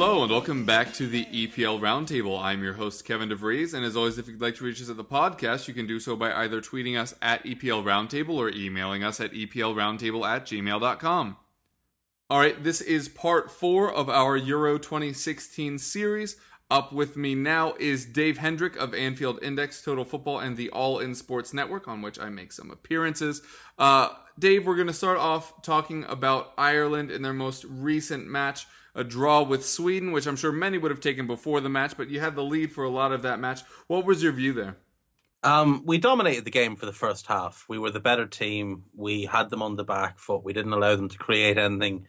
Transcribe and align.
Hello 0.00 0.22
and 0.22 0.32
welcome 0.32 0.64
back 0.64 0.94
to 0.94 1.06
the 1.06 1.26
EPL 1.26 1.78
Roundtable. 1.78 2.42
I'm 2.42 2.62
your 2.62 2.72
host 2.72 3.04
Kevin 3.04 3.28
DeVries, 3.28 3.74
and 3.74 3.84
as 3.84 3.98
always, 3.98 4.16
if 4.16 4.28
you'd 4.28 4.40
like 4.40 4.54
to 4.54 4.64
reach 4.64 4.80
us 4.80 4.88
at 4.88 4.96
the 4.96 5.04
podcast, 5.04 5.68
you 5.68 5.74
can 5.74 5.86
do 5.86 6.00
so 6.00 6.16
by 6.16 6.32
either 6.32 6.62
tweeting 6.62 6.98
us 6.98 7.12
at 7.20 7.44
EPL 7.44 7.84
Roundtable 7.84 8.36
or 8.36 8.48
emailing 8.48 9.04
us 9.04 9.20
at 9.20 9.32
EPLRoundtable 9.32 10.26
at 10.26 10.46
gmail.com. 10.46 11.36
All 12.30 12.38
right, 12.38 12.64
this 12.64 12.80
is 12.80 13.10
part 13.10 13.50
four 13.50 13.92
of 13.92 14.08
our 14.08 14.38
Euro 14.38 14.78
2016 14.78 15.78
series. 15.78 16.36
Up 16.70 16.92
with 16.92 17.16
me 17.16 17.34
now 17.34 17.74
is 17.80 18.06
Dave 18.06 18.38
Hendrick 18.38 18.76
of 18.76 18.94
Anfield 18.94 19.42
Index, 19.42 19.82
Total 19.82 20.04
Football, 20.04 20.38
and 20.38 20.56
the 20.56 20.70
All 20.70 21.00
In 21.00 21.16
Sports 21.16 21.52
Network, 21.52 21.88
on 21.88 22.00
which 22.00 22.16
I 22.16 22.28
make 22.28 22.52
some 22.52 22.70
appearances. 22.70 23.42
Uh, 23.76 24.10
Dave, 24.38 24.66
we're 24.66 24.76
going 24.76 24.86
to 24.86 24.92
start 24.92 25.18
off 25.18 25.62
talking 25.62 26.04
about 26.04 26.52
Ireland 26.56 27.10
in 27.10 27.22
their 27.22 27.32
most 27.32 27.64
recent 27.64 28.28
match, 28.28 28.68
a 28.94 29.02
draw 29.02 29.42
with 29.42 29.66
Sweden, 29.66 30.12
which 30.12 30.26
I'm 30.26 30.36
sure 30.36 30.52
many 30.52 30.78
would 30.78 30.92
have 30.92 31.00
taken 31.00 31.26
before 31.26 31.60
the 31.60 31.68
match, 31.68 31.96
but 31.96 32.08
you 32.08 32.20
had 32.20 32.36
the 32.36 32.44
lead 32.44 32.72
for 32.72 32.84
a 32.84 32.90
lot 32.90 33.10
of 33.10 33.22
that 33.22 33.40
match. 33.40 33.62
What 33.88 34.04
was 34.04 34.22
your 34.22 34.32
view 34.32 34.52
there? 34.52 34.76
Um, 35.42 35.82
we 35.84 35.98
dominated 35.98 36.44
the 36.44 36.50
game 36.52 36.76
for 36.76 36.86
the 36.86 36.92
first 36.92 37.26
half. 37.26 37.64
We 37.68 37.78
were 37.78 37.90
the 37.90 37.98
better 37.98 38.26
team. 38.26 38.84
We 38.94 39.24
had 39.24 39.50
them 39.50 39.62
on 39.62 39.74
the 39.74 39.84
back 39.84 40.20
foot. 40.20 40.44
We 40.44 40.52
didn't 40.52 40.72
allow 40.72 40.94
them 40.94 41.08
to 41.08 41.18
create 41.18 41.58
anything. 41.58 42.06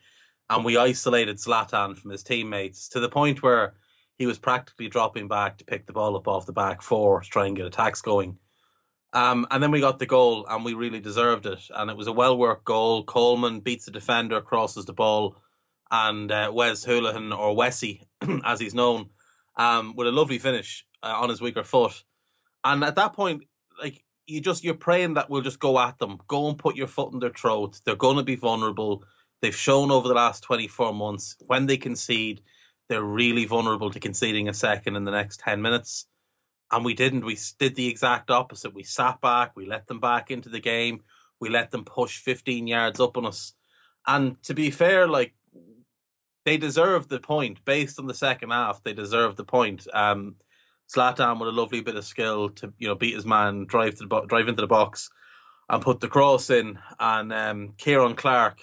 And 0.52 0.64
we 0.64 0.78
isolated 0.78 1.38
Zlatan 1.38 1.98
from 1.98 2.12
his 2.12 2.24
teammates 2.24 2.90
to 2.90 3.00
the 3.00 3.10
point 3.10 3.42
where 3.42 3.74
he 4.22 4.28
was 4.28 4.38
practically 4.38 4.88
dropping 4.88 5.28
back 5.28 5.58
to 5.58 5.66
pick 5.66 5.88
the 5.88 5.94
ball 5.94 6.16
up 6.16 6.28
off 6.28 6.46
the 6.46 6.54
back 6.54 6.84
four 6.84 7.22
to 7.22 7.28
try 7.28 7.48
and 7.48 7.56
get 7.56 7.66
attacks 7.66 8.04
going. 8.04 8.38
Um, 9.14 9.48
and 9.50 9.64
then 9.64 9.72
we 9.72 9.80
got 9.80 9.98
the 9.98 10.06
goal, 10.06 10.46
and 10.48 10.64
we 10.64 10.76
really 10.76 11.00
deserved 11.00 11.48
it. 11.48 11.60
And 11.76 11.90
it 11.90 11.98
was 11.98 12.06
a 12.06 12.12
well 12.12 12.38
worked 12.38 12.64
goal. 12.64 13.04
Coleman 13.04 13.62
beats 13.62 13.86
the 13.86 13.92
defender, 13.92 14.40
crosses 14.40 14.86
the 14.86 14.94
ball, 14.94 15.38
and 15.90 16.32
uh, 16.32 16.52
Wes 16.54 16.86
Hoolahan, 16.86 17.36
or 17.36 17.56
Wessie, 17.56 18.06
as 18.46 18.60
he's 18.60 18.76
known, 18.76 19.10
um, 19.58 19.96
with 19.96 20.08
a 20.08 20.12
lovely 20.12 20.38
finish 20.38 20.86
uh, 21.02 21.16
on 21.20 21.30
his 21.30 21.42
weaker 21.42 21.64
foot. 21.64 22.04
And 22.64 22.84
at 22.84 22.96
that 22.98 23.14
point, 23.14 23.46
like 23.82 24.04
you 24.28 24.40
just 24.40 24.64
you're 24.64 24.76
praying 24.76 25.16
that 25.16 25.32
we'll 25.32 25.42
just 25.42 25.60
go 25.60 25.80
at 25.80 25.98
them, 25.98 26.20
go 26.28 26.48
and 26.48 26.60
put 26.60 26.76
your 26.76 26.86
foot 26.86 27.12
in 27.12 27.22
their 27.22 27.32
throat. 27.32 27.82
They're 27.84 27.96
going 27.96 28.18
to 28.18 28.24
be 28.24 28.36
vulnerable. 28.36 29.04
They've 29.42 29.56
shown 29.56 29.90
over 29.90 30.08
the 30.08 30.14
last 30.14 30.44
24 30.44 30.94
months 30.94 31.38
when 31.48 31.66
they 31.66 31.78
concede, 31.78 32.42
they're 32.92 33.02
really 33.02 33.46
vulnerable 33.46 33.90
to 33.90 34.02
conceding 34.02 34.50
a 34.50 34.54
second 34.54 34.98
in 34.98 35.06
the 35.06 35.12
next 35.12 35.40
10 35.40 35.62
minutes. 35.62 36.08
And 36.74 36.84
we 36.84 36.94
didn't. 36.94 37.24
We 37.24 37.38
did 37.58 37.76
the 37.76 37.88
exact 37.88 38.30
opposite. 38.30 38.74
We 38.74 38.84
sat 38.84 39.22
back, 39.22 39.54
we 39.56 39.66
let 39.66 39.88
them 39.88 40.02
back 40.02 40.30
into 40.30 40.50
the 40.50 40.60
game, 40.60 41.02
we 41.40 41.48
let 41.48 41.72
them 41.72 41.86
push 41.86 42.18
15 42.18 42.68
yards 42.68 43.00
up 43.00 43.16
on 43.16 43.26
us. 43.26 43.54
And 44.06 44.44
to 44.44 44.54
be 44.54 44.72
fair, 44.72 45.08
like, 45.08 45.34
they 46.44 46.58
deserved 46.58 47.08
the 47.08 47.22
point 47.22 47.64
based 47.64 47.98
on 47.98 48.08
the 48.08 48.14
second 48.14 48.50
half. 48.50 48.84
They 48.84 48.94
deserved 48.94 49.38
the 49.38 49.46
point. 49.46 49.88
Um, 49.94 50.36
Zlatan 50.94 51.40
with 51.40 51.48
a 51.48 51.54
lovely 51.54 51.80
bit 51.80 51.96
of 51.96 52.04
skill 52.04 52.50
to 52.50 52.74
you 52.78 52.90
know 52.90 52.96
beat 52.96 53.16
his 53.16 53.26
man, 53.26 53.66
drive 53.68 53.96
to 53.96 54.00
the 54.00 54.08
bo- 54.08 54.26
drive 54.26 54.50
into 54.50 54.62
the 54.62 54.68
box, 54.68 55.10
and 55.70 55.82
put 55.82 56.02
the 56.02 56.10
cross 56.10 56.50
in. 56.50 56.78
And 57.00 57.32
um, 57.32 57.74
Ciaran 57.78 58.16
Clark 58.16 58.60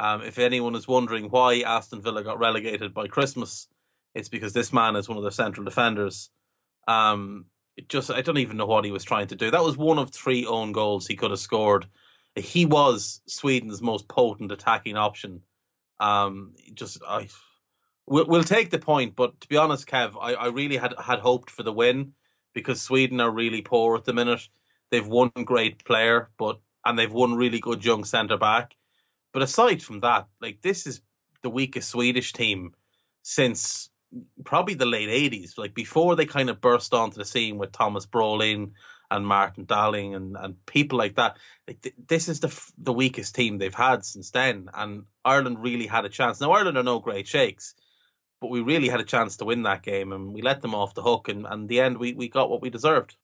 um, 0.00 0.22
if 0.22 0.38
anyone 0.38 0.74
is 0.74 0.88
wondering 0.88 1.26
why 1.26 1.60
Aston 1.60 2.00
Villa 2.00 2.24
got 2.24 2.38
relegated 2.38 2.94
by 2.94 3.06
Christmas, 3.06 3.68
it's 4.14 4.30
because 4.30 4.54
this 4.54 4.72
man 4.72 4.96
is 4.96 5.10
one 5.10 5.18
of 5.18 5.22
their 5.22 5.30
central 5.30 5.62
defenders. 5.62 6.30
Um, 6.88 7.44
just 7.86 8.10
I 8.10 8.22
don't 8.22 8.38
even 8.38 8.56
know 8.56 8.64
what 8.64 8.86
he 8.86 8.92
was 8.92 9.04
trying 9.04 9.26
to 9.26 9.36
do. 9.36 9.50
That 9.50 9.62
was 9.62 9.76
one 9.76 9.98
of 9.98 10.10
three 10.10 10.46
own 10.46 10.72
goals 10.72 11.06
he 11.06 11.16
could 11.16 11.30
have 11.30 11.38
scored. 11.38 11.86
He 12.34 12.64
was 12.64 13.20
Sweden's 13.26 13.82
most 13.82 14.08
potent 14.08 14.50
attacking 14.50 14.96
option. 14.96 15.42
Um, 16.00 16.54
just 16.72 17.02
I, 17.06 17.28
we'll, 18.06 18.26
we'll 18.26 18.42
take 18.42 18.70
the 18.70 18.78
point, 18.78 19.14
but 19.14 19.38
to 19.42 19.48
be 19.48 19.58
honest, 19.58 19.86
Kev, 19.86 20.14
I, 20.18 20.32
I 20.32 20.46
really 20.46 20.78
had 20.78 20.94
had 20.98 21.18
hoped 21.18 21.50
for 21.50 21.62
the 21.62 21.74
win 21.74 22.14
because 22.54 22.80
Sweden 22.80 23.20
are 23.20 23.30
really 23.30 23.60
poor 23.60 23.98
at 23.98 24.06
the 24.06 24.14
minute. 24.14 24.48
They've 24.90 25.06
one 25.06 25.30
great 25.44 25.84
player, 25.84 26.30
but 26.38 26.58
and 26.86 26.98
they've 26.98 27.12
one 27.12 27.34
really 27.34 27.60
good 27.60 27.84
young 27.84 28.04
centre 28.04 28.38
back 28.38 28.76
but 29.32 29.42
aside 29.42 29.82
from 29.82 30.00
that, 30.00 30.26
like 30.40 30.62
this 30.62 30.86
is 30.86 31.00
the 31.42 31.50
weakest 31.50 31.90
Swedish 31.90 32.32
team 32.32 32.74
since 33.22 33.90
probably 34.44 34.74
the 34.74 34.86
late 34.86 35.08
eighties. 35.08 35.54
Like 35.56 35.74
before 35.74 36.16
they 36.16 36.26
kind 36.26 36.50
of 36.50 36.60
burst 36.60 36.92
onto 36.94 37.16
the 37.16 37.24
scene 37.24 37.58
with 37.58 37.72
Thomas 37.72 38.06
Brolin 38.06 38.72
and 39.10 39.26
Martin 39.26 39.66
Dahlin 39.66 40.14
and, 40.14 40.36
and 40.36 40.66
people 40.66 40.98
like 40.98 41.16
that. 41.16 41.36
Like 41.66 41.80
th- 41.82 41.94
this 42.08 42.28
is 42.28 42.40
the 42.40 42.70
the 42.78 42.92
weakest 42.92 43.34
team 43.34 43.58
they've 43.58 43.74
had 43.74 44.04
since 44.04 44.30
then, 44.30 44.68
and 44.74 45.04
Ireland 45.24 45.62
really 45.62 45.86
had 45.86 46.04
a 46.04 46.08
chance. 46.08 46.40
Now 46.40 46.52
Ireland 46.52 46.78
are 46.78 46.82
no 46.82 47.00
great 47.00 47.26
shakes, 47.26 47.74
but 48.40 48.50
we 48.50 48.60
really 48.60 48.88
had 48.88 49.00
a 49.00 49.04
chance 49.04 49.36
to 49.36 49.44
win 49.44 49.62
that 49.64 49.82
game, 49.82 50.12
and 50.12 50.32
we 50.32 50.42
let 50.42 50.62
them 50.62 50.74
off 50.74 50.94
the 50.94 51.02
hook. 51.02 51.28
And, 51.28 51.46
and 51.46 51.68
the 51.68 51.80
end, 51.80 51.98
we, 51.98 52.12
we 52.12 52.28
got 52.28 52.50
what 52.50 52.62
we 52.62 52.70
deserved. 52.70 53.16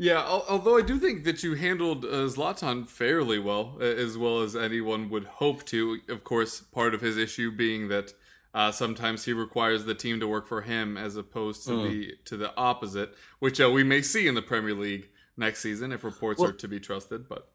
Yeah, 0.00 0.24
although 0.24 0.78
I 0.78 0.80
do 0.80 0.98
think 0.98 1.24
that 1.24 1.42
you 1.42 1.56
handled 1.56 2.06
uh, 2.06 2.24
Zlatan 2.26 2.88
fairly 2.88 3.38
well, 3.38 3.76
as 3.82 4.16
well 4.16 4.40
as 4.40 4.56
anyone 4.56 5.10
would 5.10 5.24
hope 5.24 5.66
to. 5.66 5.98
Of 6.08 6.24
course, 6.24 6.62
part 6.62 6.94
of 6.94 7.02
his 7.02 7.18
issue 7.18 7.50
being 7.50 7.88
that 7.88 8.14
uh, 8.54 8.72
sometimes 8.72 9.26
he 9.26 9.34
requires 9.34 9.84
the 9.84 9.94
team 9.94 10.18
to 10.20 10.26
work 10.26 10.48
for 10.48 10.62
him 10.62 10.96
as 10.96 11.16
opposed 11.16 11.64
to 11.64 11.72
mm. 11.72 11.90
the 11.90 12.14
to 12.24 12.38
the 12.38 12.56
opposite, 12.56 13.14
which 13.40 13.60
uh, 13.60 13.70
we 13.70 13.84
may 13.84 14.00
see 14.00 14.26
in 14.26 14.34
the 14.34 14.40
Premier 14.40 14.72
League 14.72 15.10
next 15.36 15.60
season 15.60 15.92
if 15.92 16.02
reports 16.02 16.40
well, 16.40 16.48
are 16.48 16.54
to 16.54 16.66
be 16.66 16.80
trusted. 16.80 17.28
But 17.28 17.50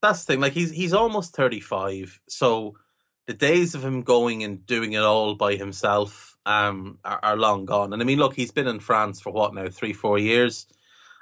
that's 0.00 0.24
the 0.24 0.32
thing; 0.32 0.40
like 0.40 0.54
he's 0.54 0.70
he's 0.70 0.94
almost 0.94 1.36
thirty 1.36 1.60
five, 1.60 2.18
so 2.26 2.78
the 3.26 3.34
days 3.34 3.74
of 3.74 3.84
him 3.84 4.00
going 4.00 4.42
and 4.42 4.64
doing 4.64 4.94
it 4.94 5.02
all 5.02 5.34
by 5.34 5.56
himself 5.56 6.38
um, 6.46 6.98
are, 7.04 7.20
are 7.22 7.36
long 7.36 7.66
gone. 7.66 7.92
And 7.92 8.00
I 8.00 8.06
mean, 8.06 8.18
look, 8.18 8.36
he's 8.36 8.52
been 8.52 8.66
in 8.66 8.80
France 8.80 9.20
for 9.20 9.34
what 9.34 9.52
now, 9.52 9.68
three, 9.68 9.92
four 9.92 10.18
years 10.18 10.64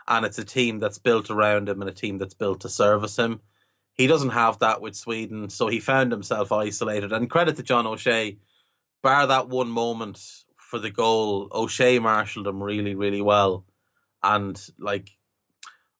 and 0.08 0.24
it's 0.24 0.38
a 0.38 0.44
team 0.44 0.78
that's 0.78 0.98
built 0.98 1.30
around 1.30 1.68
him 1.68 1.80
and 1.82 1.90
a 1.90 1.94
team 1.94 2.18
that's 2.18 2.34
built 2.34 2.60
to 2.62 2.68
service 2.68 3.16
him. 3.16 3.40
He 3.92 4.06
doesn't 4.06 4.30
have 4.30 4.58
that 4.60 4.80
with 4.80 4.96
Sweden, 4.96 5.50
so 5.50 5.68
he 5.68 5.80
found 5.80 6.10
himself 6.10 6.50
isolated. 6.50 7.12
And 7.12 7.28
credit 7.28 7.56
to 7.56 7.62
John 7.62 7.86
O'Shea, 7.86 8.38
bar 9.02 9.26
that 9.26 9.48
one 9.48 9.68
moment 9.68 10.18
for 10.56 10.78
the 10.78 10.90
goal, 10.90 11.48
O'Shea 11.52 11.98
marshalled 11.98 12.46
him 12.46 12.62
really, 12.62 12.94
really 12.94 13.20
well. 13.20 13.66
And 14.22 14.60
like, 14.78 15.10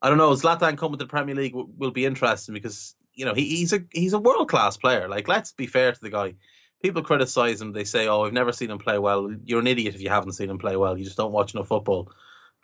I 0.01 0.09
don't 0.09 0.19
know, 0.19 0.31
Zlatan 0.33 0.79
coming 0.79 0.99
to 0.99 1.05
the 1.05 1.09
Premier 1.09 1.35
League 1.35 1.55
will, 1.55 1.91
be 1.91 2.07
interesting 2.07 2.55
because 2.55 2.95
you 3.15 3.25
know 3.25 3.35
he, 3.35 3.57
he's 3.57 3.73
a 3.73 3.81
he's 3.91 4.13
a 4.13 4.19
world 4.19 4.49
class 4.49 4.77
player. 4.77 5.09
Like, 5.09 5.29
let's 5.29 5.53
be 5.53 5.67
fair 5.67 5.93
to 5.93 6.01
the 6.01 6.11
guy. 6.11 6.35
People 6.83 7.03
criticize 7.03 7.61
him. 7.61 7.73
They 7.73 7.85
say, 7.85 8.07
"Oh, 8.07 8.23
I've 8.23 8.33
never 8.33 8.53
seen 8.53 8.71
him 8.71 8.79
play 8.79 8.99
well." 8.99 9.29
You're 9.45 9.61
an 9.61 9.67
idiot 9.67 9.97
if 9.97 10.01
you 10.01 10.09
haven't 10.09 10.33
seen 10.33 10.51
him 10.51 10.59
play 10.59 10.77
well. 10.77 10.97
You 10.97 11.05
just 11.05 11.17
don't 11.17 11.33
watch 11.33 11.53
enough 11.55 11.67
football. 11.67 12.13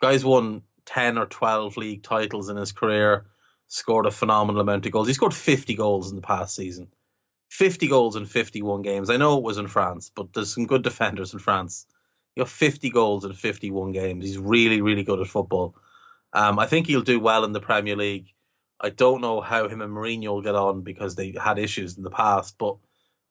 Guys 0.01 0.23
won 0.23 0.61
10 0.85 1.17
or 1.17 1.25
12 1.25 1.77
league 1.77 2.03
titles 2.03 2.49
in 2.49 2.57
his 2.57 2.71
career, 2.71 3.25
scored 3.67 4.05
a 4.05 4.11
phenomenal 4.11 4.61
amount 4.61 4.85
of 4.85 4.91
goals. 4.91 5.07
He 5.07 5.13
scored 5.13 5.33
50 5.33 5.73
goals 5.75 6.09
in 6.09 6.15
the 6.15 6.21
past 6.21 6.55
season. 6.55 6.89
50 7.49 7.87
goals 7.87 8.15
in 8.15 8.25
51 8.25 8.81
games. 8.81 9.09
I 9.09 9.17
know 9.17 9.37
it 9.37 9.43
was 9.43 9.57
in 9.57 9.67
France, 9.67 10.11
but 10.13 10.33
there's 10.33 10.53
some 10.53 10.65
good 10.65 10.83
defenders 10.83 11.33
in 11.33 11.39
France. 11.39 11.85
He 12.33 12.41
got 12.41 12.49
50 12.49 12.89
goals 12.89 13.23
in 13.23 13.33
51 13.33 13.91
games. 13.93 14.25
He's 14.25 14.37
really, 14.37 14.81
really 14.81 15.03
good 15.03 15.19
at 15.19 15.27
football. 15.27 15.75
Um, 16.33 16.59
I 16.59 16.65
think 16.65 16.87
he'll 16.87 17.01
do 17.01 17.19
well 17.19 17.45
in 17.45 17.53
the 17.53 17.61
Premier 17.61 17.95
League. 17.95 18.33
I 18.81 18.89
don't 18.89 19.21
know 19.21 19.39
how 19.39 19.69
him 19.69 19.81
and 19.81 19.93
Mourinho 19.93 20.27
will 20.27 20.41
get 20.41 20.55
on 20.55 20.81
because 20.81 21.15
they 21.15 21.33
had 21.41 21.57
issues 21.57 21.95
in 21.95 22.03
the 22.03 22.09
past, 22.09 22.57
but 22.57 22.75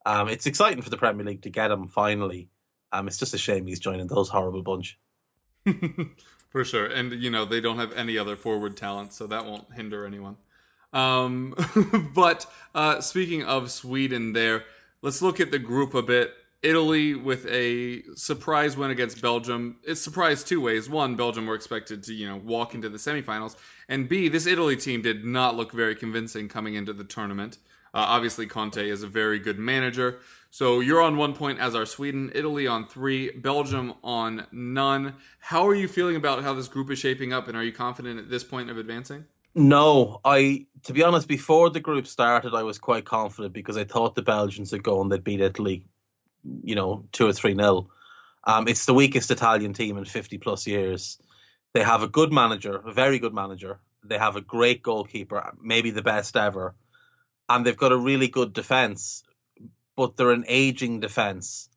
um, 0.07 0.29
it's 0.29 0.47
exciting 0.47 0.83
for 0.83 0.91
the 0.91 0.97
Premier 0.97 1.27
League 1.27 1.43
to 1.43 1.51
get 1.51 1.71
him 1.71 1.87
finally. 1.87 2.49
Um, 2.93 3.09
it's 3.09 3.19
just 3.19 3.35
a 3.35 3.39
shame 3.39 3.67
he's 3.67 3.81
joining 3.81 4.07
those 4.07 4.31
horrible 4.31 4.63
bunch. 4.63 4.99
For 6.55 6.65
sure. 6.65 6.87
And, 6.87 7.13
you 7.15 7.31
know, 7.31 7.45
they 7.45 7.61
don't 7.61 7.81
have 7.81 7.93
any 7.95 8.17
other 8.17 8.37
forward 8.37 8.77
talent, 8.77 9.13
so 9.13 9.27
that 9.27 9.45
won't 9.45 9.75
hinder 9.75 10.07
anyone. 10.07 10.37
Um, 10.93 11.53
but 12.15 12.47
uh, 12.77 13.01
speaking 13.01 13.43
of 13.43 13.73
Sweden, 13.73 14.35
there, 14.35 14.63
let's 15.03 15.21
look 15.21 15.41
at 15.41 15.51
the 15.51 15.59
group 15.59 15.95
a 15.95 16.03
bit. 16.03 16.33
Italy 16.63 17.17
with 17.17 17.45
a 17.47 18.05
surprise 18.15 18.77
win 18.77 18.93
against 18.93 19.21
Belgium. 19.21 19.79
It's 19.83 20.01
surprised 20.01 20.47
two 20.47 20.61
ways. 20.61 20.89
One, 20.89 21.17
Belgium 21.17 21.45
were 21.49 21.57
expected 21.57 22.05
to, 22.05 22.15
you 22.15 22.29
know, 22.29 22.37
walk 22.37 22.73
into 22.73 22.89
the 22.89 22.99
semifinals. 22.99 23.57
And 23.89 24.09
B, 24.09 24.29
this 24.29 24.47
Italy 24.47 24.77
team 24.77 25.03
did 25.03 25.25
not 25.25 25.57
look 25.57 25.73
very 25.73 25.97
convincing 25.97 26.49
coming 26.49 26.77
into 26.77 26.93
the 26.93 27.03
tournament. 27.03 27.59
Uh, 27.95 28.05
obviously, 28.09 28.47
Conte 28.47 28.89
is 28.89 29.05
a 29.05 29.07
very 29.07 29.39
good 29.39 29.59
manager. 29.59 30.19
So 30.51 30.81
you're 30.81 31.01
on 31.01 31.17
one 31.17 31.35
point 31.35 31.61
as 31.61 31.75
are 31.75 31.87
Sweden, 31.87 32.31
Italy 32.35 32.67
on 32.67 32.87
three, 32.87 33.31
Belgium 33.31 33.95
on 34.03 34.47
none. 34.53 35.15
How 35.39 35.67
are 35.67 35.75
you 35.75 35.89
feeling 35.89 36.17
about 36.17 36.43
how 36.43 36.55
this 36.55 36.69
group 36.69 36.91
is 36.91 36.99
shaping 36.99 37.33
up, 37.33 37.49
and 37.49 37.57
are 37.57 37.63
you 37.63 37.73
confident 37.73 38.19
at 38.19 38.31
this 38.31 38.45
point 38.45 38.71
of 38.71 38.79
advancing? 38.79 39.25
No, 39.55 40.21
I 40.25 40.67
to 40.83 40.93
be 40.93 41.03
honest, 41.05 41.29
before 41.29 41.71
the 41.71 41.81
group 41.81 42.07
started, 42.07 42.55
I 42.55 42.65
was 42.65 42.79
quite 42.79 43.05
confident 43.05 43.55
because 43.55 43.77
I 43.77 43.85
thought 43.85 44.17
the 44.17 44.23
Belgians 44.23 44.73
would 44.73 44.83
go 44.83 45.01
and 45.01 45.11
they'd 45.11 45.23
beat 45.23 45.41
Italy, 45.41 45.87
you 46.63 46.75
know, 46.75 47.05
two 47.13 47.27
or 47.27 47.33
three 47.33 47.55
nil. 47.55 47.89
Um, 48.45 48.67
it's 48.69 48.85
the 48.85 48.95
weakest 48.95 49.31
Italian 49.31 49.73
team 49.73 49.97
in 49.97 50.05
fifty 50.05 50.39
plus 50.39 50.67
years. 50.67 51.19
They 51.73 51.83
have 51.83 52.03
a 52.03 52.09
good 52.09 52.33
manager, 52.33 52.83
a 52.85 52.93
very 52.93 53.19
good 53.19 53.35
manager. 53.35 53.81
They 54.05 54.19
have 54.19 54.37
a 54.37 54.41
great 54.41 54.83
goalkeeper, 54.83 55.55
maybe 55.63 55.91
the 55.91 56.03
best 56.03 56.37
ever, 56.37 56.75
and 57.49 57.65
they've 57.65 57.77
got 57.77 57.93
a 57.93 57.97
really 57.97 58.29
good 58.29 58.53
defense 58.53 59.25
but 59.97 60.17
they're 60.17 60.33
an 60.33 60.45
aging 60.49 61.01
defense. 61.01 61.69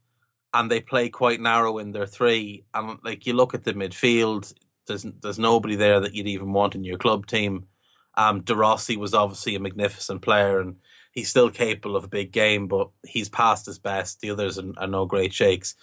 and 0.54 0.72
they 0.72 0.80
play 0.80 1.10
quite 1.10 1.42
narrow 1.42 1.78
in 1.78 1.92
their 1.92 2.08
three. 2.08 2.66
And 2.74 2.98
like 3.04 3.28
you 3.28 3.34
look 3.34 3.54
at 3.54 3.64
the 3.64 3.74
midfield, 3.74 4.54
there's 4.88 5.06
there's 5.22 5.38
nobody 5.38 5.76
there 5.76 6.00
that 6.00 6.16
you'd 6.16 6.28
even 6.28 6.54
want 6.54 6.74
in 6.74 6.84
your 6.84 6.98
club 6.98 7.28
team. 7.28 7.68
Um, 8.16 8.42
De 8.42 8.56
Rossi 8.56 8.98
was 8.98 9.14
obviously 9.14 9.56
a 9.56 9.60
magnificent 9.60 10.22
player, 10.22 10.60
and 10.60 10.78
he's 11.12 11.30
still 11.30 11.52
capable 11.52 11.96
of 11.96 12.06
a 12.06 12.08
big 12.08 12.32
game, 12.32 12.68
but 12.68 12.90
he's 13.06 13.30
past 13.30 13.66
his 13.68 13.78
best. 13.78 14.22
The 14.22 14.32
others 14.32 14.58
are, 14.58 14.72
are 14.78 14.88
no 14.88 15.06
great 15.06 15.34
shakes. 15.34 15.76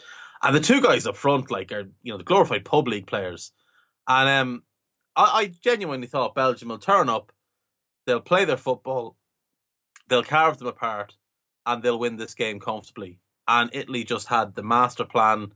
And 0.42 0.56
the 0.56 0.60
two 0.60 0.80
guys 0.80 1.06
up 1.06 1.16
front, 1.16 1.50
like, 1.50 1.70
are 1.70 1.84
you 2.02 2.12
know 2.12 2.18
the 2.18 2.24
glorified 2.24 2.64
pub 2.64 2.88
league 2.88 3.06
players. 3.06 3.52
And 4.08 4.28
um, 4.28 4.62
I, 5.14 5.42
I 5.42 5.46
genuinely 5.46 6.08
thought 6.08 6.34
Belgium 6.34 6.70
will 6.70 6.78
turn 6.78 7.08
up, 7.08 7.32
they'll 8.06 8.20
play 8.20 8.44
their 8.44 8.56
football, 8.56 9.16
they'll 10.08 10.22
carve 10.22 10.58
them 10.58 10.68
apart, 10.68 11.14
and 11.66 11.82
they'll 11.82 11.98
win 11.98 12.16
this 12.16 12.34
game 12.34 12.60
comfortably. 12.60 13.18
And 13.46 13.70
Italy 13.72 14.04
just 14.04 14.28
had 14.28 14.54
the 14.54 14.62
master 14.62 15.04
plan, 15.04 15.52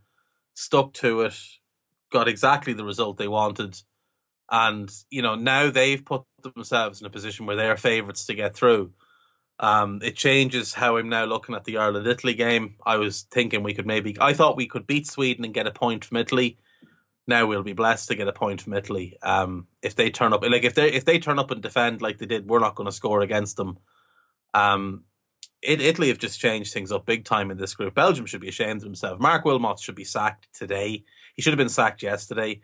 stuck 0.54 0.92
to 0.94 1.22
it, 1.22 1.38
got 2.10 2.28
exactly 2.28 2.72
the 2.72 2.84
result 2.84 3.16
they 3.16 3.28
wanted. 3.28 3.80
And, 4.50 4.90
you 5.10 5.22
know, 5.22 5.34
now 5.34 5.70
they've 5.70 6.04
put 6.04 6.22
themselves 6.42 7.00
in 7.00 7.06
a 7.06 7.10
position 7.10 7.46
where 7.46 7.56
they're 7.56 7.76
favourites 7.76 8.26
to 8.26 8.34
get 8.34 8.54
through. 8.54 8.92
Um, 9.60 10.00
it 10.02 10.16
changes 10.16 10.74
how 10.74 10.96
I'm 10.96 11.08
now 11.08 11.24
looking 11.24 11.54
at 11.54 11.64
the 11.64 11.78
Ireland 11.78 12.06
Italy 12.06 12.34
game. 12.34 12.76
I 12.86 12.96
was 12.96 13.22
thinking 13.30 13.62
we 13.62 13.74
could 13.74 13.86
maybe, 13.86 14.16
I 14.20 14.32
thought 14.32 14.56
we 14.56 14.68
could 14.68 14.86
beat 14.86 15.06
Sweden 15.06 15.44
and 15.44 15.52
get 15.52 15.66
a 15.66 15.72
point 15.72 16.04
from 16.04 16.16
Italy. 16.16 16.58
Now 17.26 17.44
we'll 17.44 17.62
be 17.62 17.74
blessed 17.74 18.08
to 18.08 18.14
get 18.14 18.28
a 18.28 18.32
point 18.32 18.62
from 18.62 18.72
Italy. 18.72 19.18
Um, 19.22 19.66
if 19.82 19.94
they 19.94 20.10
turn 20.10 20.32
up, 20.32 20.42
like 20.42 20.64
if 20.64 20.74
they 20.74 20.90
if 20.90 21.04
they 21.04 21.18
turn 21.18 21.38
up 21.38 21.50
and 21.50 21.60
defend 21.60 22.00
like 22.00 22.16
they 22.16 22.24
did, 22.24 22.48
we're 22.48 22.58
not 22.58 22.74
going 22.74 22.86
to 22.86 22.92
score 22.92 23.20
against 23.20 23.58
them. 23.58 23.78
Um, 24.54 25.04
it, 25.62 25.80
Italy 25.80 26.08
have 26.08 26.18
just 26.18 26.40
changed 26.40 26.72
things 26.72 26.92
up 26.92 27.06
big 27.06 27.24
time 27.24 27.50
in 27.50 27.58
this 27.58 27.74
group. 27.74 27.94
Belgium 27.94 28.26
should 28.26 28.40
be 28.40 28.48
ashamed 28.48 28.82
of 28.82 28.86
himself. 28.86 29.18
Marc 29.18 29.44
Wilmots 29.44 29.82
should 29.82 29.94
be 29.94 30.04
sacked 30.04 30.48
today. 30.52 31.04
He 31.34 31.42
should 31.42 31.52
have 31.52 31.58
been 31.58 31.68
sacked 31.68 32.02
yesterday, 32.02 32.60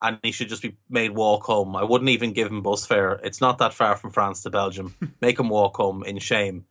and 0.00 0.18
he 0.22 0.32
should 0.32 0.48
just 0.48 0.62
be 0.62 0.76
made 0.88 1.12
walk 1.12 1.44
home. 1.44 1.74
I 1.76 1.84
wouldn't 1.84 2.10
even 2.10 2.32
give 2.32 2.48
him 2.48 2.62
bus 2.62 2.86
fare. 2.86 3.20
It's 3.24 3.40
not 3.40 3.58
that 3.58 3.74
far 3.74 3.96
from 3.96 4.10
France 4.10 4.42
to 4.42 4.50
Belgium. 4.50 4.94
Make 5.20 5.38
him 5.40 5.48
walk 5.48 5.76
home 5.76 6.04
in 6.04 6.18
shame. 6.18 6.66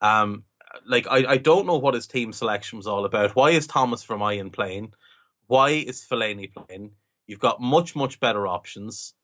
Um, 0.00 0.44
like 0.86 1.06
I, 1.08 1.24
I 1.26 1.36
don't 1.38 1.66
know 1.66 1.78
what 1.78 1.94
his 1.94 2.06
team 2.06 2.32
selection 2.32 2.76
was 2.76 2.86
all 2.86 3.04
about. 3.04 3.34
Why 3.34 3.50
is 3.50 3.66
Thomas 3.66 4.04
Vermaelen 4.04 4.52
playing? 4.52 4.92
Why 5.46 5.70
is 5.70 6.04
Fellaini 6.04 6.52
playing? 6.52 6.92
You've 7.26 7.40
got 7.40 7.60
much 7.60 7.96
much 7.96 8.20
better 8.20 8.46
options. 8.46 9.14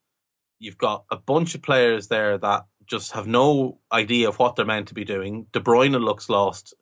You've 0.59 0.79
got 0.79 1.05
a 1.11 1.17
bunch 1.17 1.55
of 1.55 1.63
players 1.63 2.09
there 2.09 2.39
that 2.39 2.67
just 2.87 3.13
have 3.13 3.27
no 3.27 3.79
idea 3.93 4.29
of 4.29 4.39
what 4.39 4.57
they're 4.57 4.65
meant 4.65 4.89
to 4.89 4.95
be 4.95 5.05
doing. 5.05 5.47
De 5.53 5.61
Bruyne 5.61 6.01
looks 6.01 6.29
lost. 6.29 6.75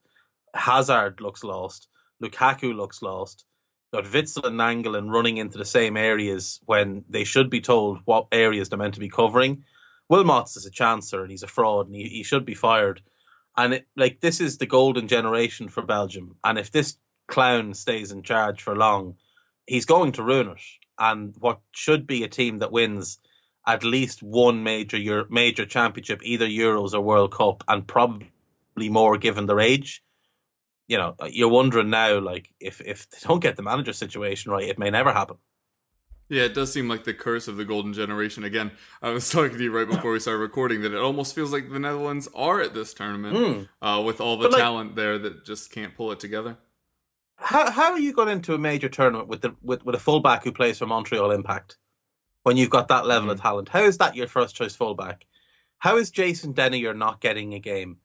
Hazard 0.54 1.20
looks 1.20 1.44
lost. 1.44 1.88
Lukaku 2.22 2.74
looks 2.74 3.02
lost. 3.02 3.44
Got 3.92 4.04
Witsel 4.04 4.46
and 4.46 4.58
Nainggolan 4.58 5.10
running 5.10 5.36
into 5.36 5.58
the 5.58 5.64
same 5.64 5.96
areas 5.96 6.60
when 6.64 7.04
they 7.08 7.24
should 7.24 7.50
be 7.50 7.60
told 7.60 7.98
what 8.04 8.26
areas 8.30 8.68
they're 8.68 8.78
meant 8.78 8.94
to 8.94 9.00
be 9.00 9.08
covering. 9.08 9.64
Wilmots 10.10 10.56
is 10.56 10.66
a 10.66 10.70
chancer 10.70 11.22
and 11.22 11.30
he's 11.30 11.42
a 11.42 11.48
fraud 11.48 11.86
and 11.86 11.96
he, 11.96 12.08
he 12.08 12.22
should 12.22 12.44
be 12.44 12.54
fired. 12.54 13.02
And 13.56 13.74
it, 13.74 13.86
like 13.96 14.20
this 14.20 14.40
is 14.40 14.58
the 14.58 14.66
golden 14.66 15.08
generation 15.08 15.68
for 15.68 15.82
Belgium. 15.82 16.36
And 16.44 16.58
if 16.58 16.70
this 16.70 16.98
clown 17.26 17.74
stays 17.74 18.12
in 18.12 18.22
charge 18.22 18.62
for 18.62 18.76
long, 18.76 19.16
he's 19.66 19.86
going 19.86 20.12
to 20.12 20.22
ruin 20.22 20.50
it. 20.50 20.60
And 20.98 21.34
what 21.38 21.60
should 21.72 22.06
be 22.06 22.22
a 22.22 22.28
team 22.28 22.58
that 22.58 22.72
wins 22.72 23.18
at 23.66 23.84
least 23.84 24.22
one 24.22 24.62
major 24.62 24.96
Euro- 24.96 25.26
major 25.30 25.66
championship, 25.66 26.20
either 26.22 26.46
Euros 26.46 26.94
or 26.94 27.00
World 27.00 27.32
Cup, 27.32 27.64
and 27.68 27.86
probably 27.86 28.30
more 28.76 29.18
given 29.18 29.46
their 29.46 29.60
age. 29.60 30.02
You 30.88 30.98
know, 30.98 31.14
you're 31.28 31.48
wondering 31.48 31.90
now, 31.90 32.18
like 32.18 32.52
if 32.58 32.80
if 32.80 33.08
they 33.10 33.18
don't 33.22 33.40
get 33.40 33.56
the 33.56 33.62
manager 33.62 33.92
situation 33.92 34.50
right, 34.50 34.68
it 34.68 34.78
may 34.78 34.90
never 34.90 35.12
happen. 35.12 35.36
Yeah, 36.30 36.44
it 36.44 36.54
does 36.54 36.72
seem 36.72 36.88
like 36.88 37.02
the 37.02 37.12
curse 37.12 37.48
of 37.48 37.56
the 37.56 37.64
golden 37.64 37.92
generation. 37.92 38.44
Again, 38.44 38.70
I 39.02 39.10
was 39.10 39.28
talking 39.32 39.58
to 39.58 39.62
you 39.62 39.72
right 39.72 39.88
before 39.88 40.12
we 40.12 40.20
started 40.20 40.38
recording 40.38 40.80
that 40.82 40.92
it 40.92 41.00
almost 41.00 41.34
feels 41.34 41.52
like 41.52 41.70
the 41.70 41.80
Netherlands 41.80 42.28
are 42.34 42.60
at 42.60 42.72
this 42.72 42.94
tournament 42.94 43.36
mm. 43.36 43.68
uh, 43.82 44.00
with 44.00 44.20
all 44.20 44.36
the 44.36 44.48
like, 44.48 44.60
talent 44.60 44.94
there 44.94 45.18
that 45.18 45.44
just 45.44 45.72
can't 45.72 45.94
pull 45.96 46.12
it 46.12 46.20
together. 46.20 46.56
How 47.36 47.70
how 47.70 47.92
are 47.92 47.98
you 47.98 48.12
going 48.12 48.28
into 48.28 48.54
a 48.54 48.58
major 48.58 48.88
tournament 48.88 49.28
with 49.28 49.42
the 49.42 49.56
with, 49.60 49.84
with 49.84 49.94
a 49.94 49.98
fullback 49.98 50.44
who 50.44 50.52
plays 50.52 50.78
for 50.78 50.86
Montreal 50.86 51.32
Impact? 51.32 51.78
When 52.42 52.56
you've 52.56 52.70
got 52.70 52.88
that 52.88 53.06
level 53.06 53.28
mm. 53.28 53.32
of 53.32 53.40
talent. 53.40 53.70
How 53.70 53.82
is 53.82 53.98
that 53.98 54.16
your 54.16 54.26
first 54.26 54.54
choice 54.54 54.74
fullback? 54.74 55.26
How 55.78 55.96
is 55.96 56.10
Jason 56.10 56.54
Denayer 56.54 56.96
not 56.96 57.20
getting 57.20 57.54
a 57.54 57.58
game? 57.58 57.98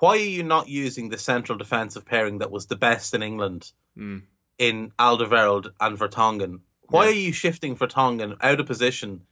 Why 0.00 0.10
are 0.10 0.16
you 0.16 0.42
not 0.42 0.68
using 0.68 1.08
the 1.08 1.18
central 1.18 1.56
defensive 1.56 2.04
pairing 2.04 2.38
that 2.38 2.50
was 2.50 2.66
the 2.66 2.76
best 2.76 3.14
in 3.14 3.22
England 3.22 3.72
mm. 3.96 4.22
in 4.58 4.92
Alderweireld 4.98 5.72
and 5.80 5.98
Vertonghen? 5.98 6.60
Why 6.88 7.04
yeah. 7.04 7.10
are 7.10 7.14
you 7.14 7.32
shifting 7.32 7.76
Vertonghen 7.76 8.36
out 8.40 8.60
of 8.60 8.66
position 8.66 9.22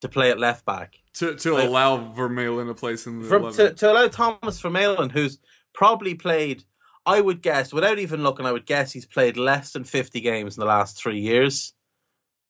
to 0.00 0.08
play 0.08 0.30
at 0.30 0.38
left 0.38 0.66
back? 0.66 0.96
To 1.14 1.36
to 1.36 1.54
like, 1.54 1.68
allow 1.68 2.12
Vermaelen 2.12 2.68
a 2.68 2.74
place 2.74 3.06
in 3.06 3.20
the 3.20 3.28
for, 3.28 3.52
to, 3.52 3.72
to 3.72 3.92
allow 3.92 4.08
Thomas 4.08 4.60
Vermaelen, 4.60 5.12
who's 5.12 5.38
probably 5.72 6.14
played, 6.14 6.64
I 7.06 7.20
would 7.20 7.40
guess, 7.40 7.72
without 7.72 8.00
even 8.00 8.24
looking, 8.24 8.46
I 8.46 8.52
would 8.52 8.66
guess 8.66 8.92
he's 8.92 9.06
played 9.06 9.36
less 9.36 9.72
than 9.72 9.84
50 9.84 10.20
games 10.20 10.56
in 10.56 10.60
the 10.60 10.66
last 10.66 10.98
three 10.98 11.20
years. 11.20 11.72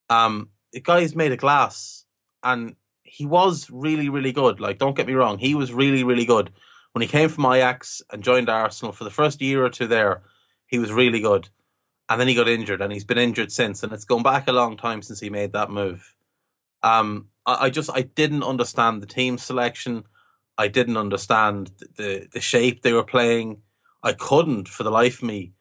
Um, 0.08 0.48
the 0.74 0.80
guy's 0.80 1.14
made 1.14 1.32
of 1.32 1.38
glass, 1.38 2.04
and 2.42 2.74
he 3.04 3.24
was 3.24 3.70
really, 3.70 4.08
really 4.08 4.32
good. 4.32 4.58
Like, 4.58 4.78
don't 4.78 4.96
get 4.96 5.06
me 5.06 5.14
wrong, 5.14 5.38
he 5.38 5.54
was 5.54 5.72
really, 5.72 6.02
really 6.02 6.26
good 6.26 6.50
when 6.92 7.00
he 7.00 7.08
came 7.08 7.28
from 7.28 7.46
Ajax 7.46 8.02
and 8.10 8.22
joined 8.22 8.50
Arsenal 8.50 8.92
for 8.92 9.04
the 9.04 9.10
first 9.10 9.40
year 9.40 9.64
or 9.64 9.70
two. 9.70 9.86
There, 9.86 10.22
he 10.66 10.78
was 10.80 10.92
really 10.92 11.20
good, 11.20 11.48
and 12.08 12.20
then 12.20 12.26
he 12.26 12.34
got 12.34 12.48
injured, 12.48 12.82
and 12.82 12.92
he's 12.92 13.04
been 13.04 13.18
injured 13.18 13.52
since, 13.52 13.82
and 13.82 13.92
it's 13.92 14.04
gone 14.04 14.24
back 14.24 14.48
a 14.48 14.52
long 14.52 14.76
time 14.76 15.00
since 15.00 15.20
he 15.20 15.30
made 15.30 15.52
that 15.52 15.70
move. 15.70 16.14
Um, 16.82 17.28
I, 17.46 17.66
I 17.66 17.70
just 17.70 17.88
I 17.94 18.02
didn't 18.02 18.42
understand 18.42 19.00
the 19.00 19.06
team 19.06 19.38
selection. 19.38 20.04
I 20.58 20.66
didn't 20.66 20.96
understand 20.96 21.70
the 21.96 22.26
the 22.32 22.40
shape 22.40 22.82
they 22.82 22.92
were 22.92 23.04
playing. 23.04 23.62
I 24.02 24.12
couldn't, 24.12 24.68
for 24.68 24.82
the 24.82 24.90
life 24.90 25.22
of 25.22 25.28
me, 25.28 25.52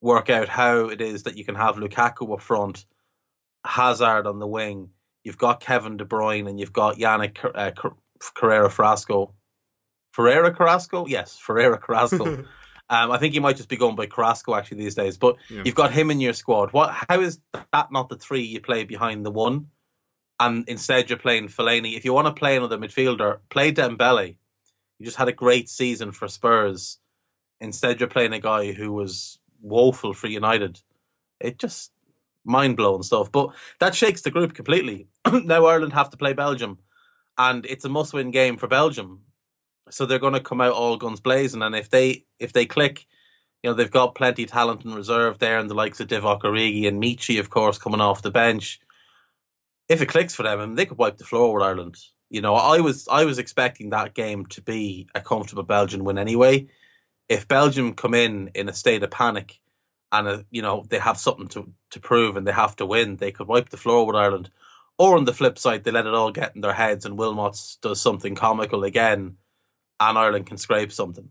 work 0.00 0.30
out 0.30 0.48
how 0.48 0.88
it 0.88 1.02
is 1.02 1.22
that 1.24 1.36
you 1.36 1.44
can 1.44 1.54
have 1.54 1.76
Lukaku 1.76 2.32
up 2.32 2.40
front 2.40 2.86
Hazard 3.64 4.26
on 4.26 4.38
the 4.38 4.46
wing. 4.46 4.90
You've 5.22 5.38
got 5.38 5.60
Kevin 5.60 5.96
De 5.96 6.04
Bruyne 6.04 6.48
and 6.48 6.60
you've 6.60 6.72
got 6.72 6.96
Yannick 6.96 7.38
uh, 7.54 7.70
Carrera 8.34 8.68
Frasco. 8.68 9.32
Ferreira 10.12 10.54
Carrasco? 10.54 11.06
Yes, 11.06 11.38
Ferreira 11.38 11.78
Carrasco. 11.78 12.24
um, 12.90 13.10
I 13.10 13.18
think 13.18 13.34
he 13.34 13.40
might 13.40 13.56
just 13.56 13.68
be 13.68 13.76
going 13.76 13.96
by 13.96 14.06
Carrasco 14.06 14.54
actually 14.54 14.78
these 14.78 14.94
days. 14.94 15.16
But 15.16 15.36
yeah. 15.48 15.62
you've 15.64 15.74
got 15.74 15.92
him 15.92 16.10
in 16.10 16.20
your 16.20 16.34
squad. 16.34 16.72
What? 16.72 16.94
How 17.08 17.20
is 17.20 17.40
that 17.72 17.90
not 17.90 18.08
the 18.08 18.16
three 18.16 18.42
you 18.42 18.60
play 18.60 18.84
behind 18.84 19.24
the 19.24 19.30
one? 19.30 19.68
And 20.38 20.68
instead 20.68 21.08
you're 21.08 21.18
playing 21.18 21.48
Fellaini. 21.48 21.96
If 21.96 22.04
you 22.04 22.12
want 22.12 22.26
to 22.26 22.32
play 22.32 22.56
another 22.56 22.78
midfielder, 22.78 23.38
play 23.50 23.72
Dembele. 23.72 24.36
You 24.98 25.06
just 25.06 25.16
had 25.16 25.28
a 25.28 25.32
great 25.32 25.68
season 25.68 26.12
for 26.12 26.28
Spurs. 26.28 26.98
Instead 27.60 27.98
you're 27.98 28.08
playing 28.08 28.32
a 28.32 28.40
guy 28.40 28.72
who 28.72 28.92
was 28.92 29.38
woeful 29.60 30.12
for 30.12 30.26
United. 30.26 30.80
It 31.40 31.58
just 31.58 31.92
mind 32.44 32.76
blowing 32.76 33.02
stuff. 33.02 33.32
But 33.32 33.50
that 33.80 33.94
shakes 33.94 34.22
the 34.22 34.30
group 34.30 34.54
completely. 34.54 35.08
now 35.32 35.66
Ireland 35.66 35.92
have 35.94 36.10
to 36.10 36.16
play 36.16 36.32
Belgium, 36.32 36.78
and 37.38 37.66
it's 37.66 37.84
a 37.84 37.88
must 37.88 38.12
win 38.12 38.30
game 38.30 38.56
for 38.56 38.68
Belgium. 38.68 39.22
So 39.90 40.06
they're 40.06 40.18
going 40.18 40.34
to 40.34 40.40
come 40.40 40.60
out 40.60 40.72
all 40.72 40.96
guns 40.96 41.20
blazing, 41.20 41.62
and 41.62 41.74
if 41.74 41.90
they 41.90 42.24
if 42.38 42.52
they 42.52 42.66
click, 42.66 43.06
you 43.62 43.70
know 43.70 43.74
they've 43.74 43.90
got 43.90 44.14
plenty 44.14 44.44
of 44.44 44.50
talent 44.50 44.84
in 44.84 44.94
reserve 44.94 45.38
there, 45.38 45.58
and 45.58 45.68
the 45.68 45.74
likes 45.74 46.00
of 46.00 46.08
Divock 46.08 46.42
Origi 46.42 46.86
and 46.86 47.02
Michy, 47.02 47.38
of 47.38 47.50
course, 47.50 47.78
coming 47.78 48.00
off 48.00 48.22
the 48.22 48.30
bench. 48.30 48.80
If 49.88 50.00
it 50.00 50.06
clicks 50.06 50.34
for 50.34 50.42
them, 50.44 50.60
I 50.60 50.66
mean, 50.66 50.76
they 50.76 50.86
could 50.86 50.96
wipe 50.96 51.18
the 51.18 51.24
floor 51.24 51.52
with 51.52 51.62
Ireland. 51.62 51.96
You 52.30 52.40
know, 52.40 52.54
I 52.54 52.80
was 52.80 53.06
I 53.08 53.24
was 53.24 53.38
expecting 53.38 53.90
that 53.90 54.14
game 54.14 54.46
to 54.46 54.62
be 54.62 55.08
a 55.14 55.20
comfortable 55.20 55.62
Belgian 55.62 56.04
win 56.04 56.18
anyway. 56.18 56.66
If 57.28 57.46
Belgium 57.48 57.94
come 57.94 58.14
in 58.14 58.50
in 58.54 58.68
a 58.68 58.72
state 58.72 59.02
of 59.02 59.10
panic 59.10 59.60
and 60.18 60.28
uh, 60.28 60.42
you 60.50 60.62
know 60.62 60.84
they 60.88 60.98
have 60.98 61.18
something 61.18 61.48
to, 61.48 61.72
to 61.90 62.00
prove 62.00 62.36
and 62.36 62.46
they 62.46 62.52
have 62.52 62.76
to 62.76 62.86
win, 62.86 63.16
they 63.16 63.32
could 63.32 63.48
wipe 63.48 63.70
the 63.70 63.76
floor 63.76 64.06
with 64.06 64.16
Ireland. 64.16 64.50
Or 64.96 65.16
on 65.16 65.24
the 65.24 65.32
flip 65.32 65.58
side, 65.58 65.82
they 65.82 65.90
let 65.90 66.06
it 66.06 66.14
all 66.14 66.30
get 66.30 66.54
in 66.54 66.60
their 66.60 66.74
heads 66.74 67.04
and 67.04 67.18
Wilmots 67.18 67.80
does 67.80 68.00
something 68.00 68.34
comical 68.34 68.84
again, 68.84 69.36
and 69.98 70.18
Ireland 70.18 70.46
can 70.46 70.56
scrape 70.56 70.92
something. 70.92 71.30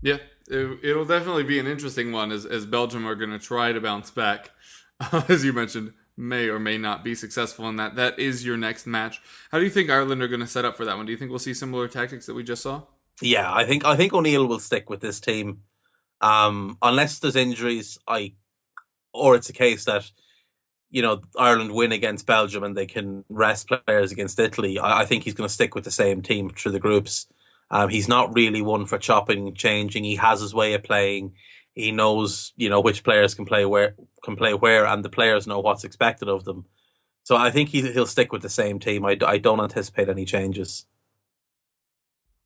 Yeah, 0.00 0.18
it, 0.48 0.96
will 0.96 1.04
definitely 1.04 1.44
be 1.44 1.58
an 1.58 1.66
interesting 1.66 2.10
one 2.10 2.32
as, 2.32 2.44
as 2.44 2.66
Belgium 2.66 3.06
are 3.06 3.14
going 3.14 3.30
to 3.30 3.38
try 3.38 3.72
to 3.72 3.80
bounce 3.80 4.10
back. 4.10 4.50
as 5.28 5.44
you 5.44 5.52
mentioned, 5.52 5.92
may 6.16 6.48
or 6.48 6.58
may 6.58 6.78
not 6.78 7.04
be 7.04 7.14
successful 7.14 7.68
in 7.68 7.76
that. 7.76 7.96
That 7.96 8.18
is 8.18 8.44
your 8.44 8.56
next 8.56 8.86
match. 8.86 9.20
How 9.50 9.58
do 9.58 9.64
you 9.64 9.70
think 9.70 9.90
Ireland 9.90 10.22
are 10.22 10.28
going 10.28 10.40
to 10.40 10.46
set 10.46 10.64
up 10.64 10.76
for 10.76 10.84
that 10.84 10.96
one? 10.96 11.06
Do 11.06 11.12
you 11.12 11.18
think 11.18 11.30
we'll 11.30 11.38
see 11.38 11.54
similar 11.54 11.88
tactics 11.88 12.26
that 12.26 12.34
we 12.34 12.42
just 12.42 12.62
saw? 12.62 12.82
Yeah, 13.20 13.52
I 13.52 13.64
think 13.64 13.84
I 13.84 13.96
think 13.96 14.12
O'Neill 14.12 14.46
will 14.46 14.58
stick 14.58 14.90
with 14.90 15.00
this 15.00 15.20
team. 15.20 15.62
Um, 16.22 16.78
unless 16.80 17.18
there's 17.18 17.36
injuries, 17.36 17.98
I 18.06 18.34
or 19.12 19.34
it's 19.34 19.50
a 19.50 19.52
case 19.52 19.84
that 19.84 20.10
you 20.90 21.02
know 21.02 21.20
Ireland 21.36 21.72
win 21.72 21.92
against 21.92 22.26
Belgium 22.26 22.62
and 22.62 22.76
they 22.76 22.86
can 22.86 23.24
rest 23.28 23.68
players 23.68 24.12
against 24.12 24.38
Italy. 24.38 24.78
I, 24.78 25.02
I 25.02 25.04
think 25.04 25.24
he's 25.24 25.34
going 25.34 25.48
to 25.48 25.52
stick 25.52 25.74
with 25.74 25.84
the 25.84 25.90
same 25.90 26.22
team 26.22 26.50
through 26.50 26.72
the 26.72 26.80
groups. 26.80 27.26
Um, 27.70 27.88
he's 27.88 28.08
not 28.08 28.34
really 28.34 28.62
one 28.62 28.86
for 28.86 28.98
chopping 28.98 29.48
and 29.48 29.56
changing. 29.56 30.04
He 30.04 30.16
has 30.16 30.40
his 30.40 30.54
way 30.54 30.74
of 30.74 30.82
playing. 30.82 31.32
He 31.74 31.90
knows, 31.90 32.52
you 32.56 32.68
know, 32.68 32.80
which 32.80 33.02
players 33.02 33.34
can 33.34 33.46
play 33.46 33.64
where 33.64 33.96
can 34.22 34.36
play 34.36 34.54
where, 34.54 34.86
and 34.86 35.04
the 35.04 35.08
players 35.08 35.46
know 35.46 35.58
what's 35.58 35.84
expected 35.84 36.28
of 36.28 36.44
them. 36.44 36.66
So 37.24 37.36
I 37.36 37.50
think 37.50 37.70
he, 37.70 37.82
he'll 37.92 38.06
stick 38.06 38.32
with 38.32 38.42
the 38.42 38.48
same 38.48 38.78
team. 38.78 39.04
I, 39.04 39.16
I 39.24 39.38
don't 39.38 39.60
anticipate 39.60 40.08
any 40.08 40.24
changes. 40.24 40.86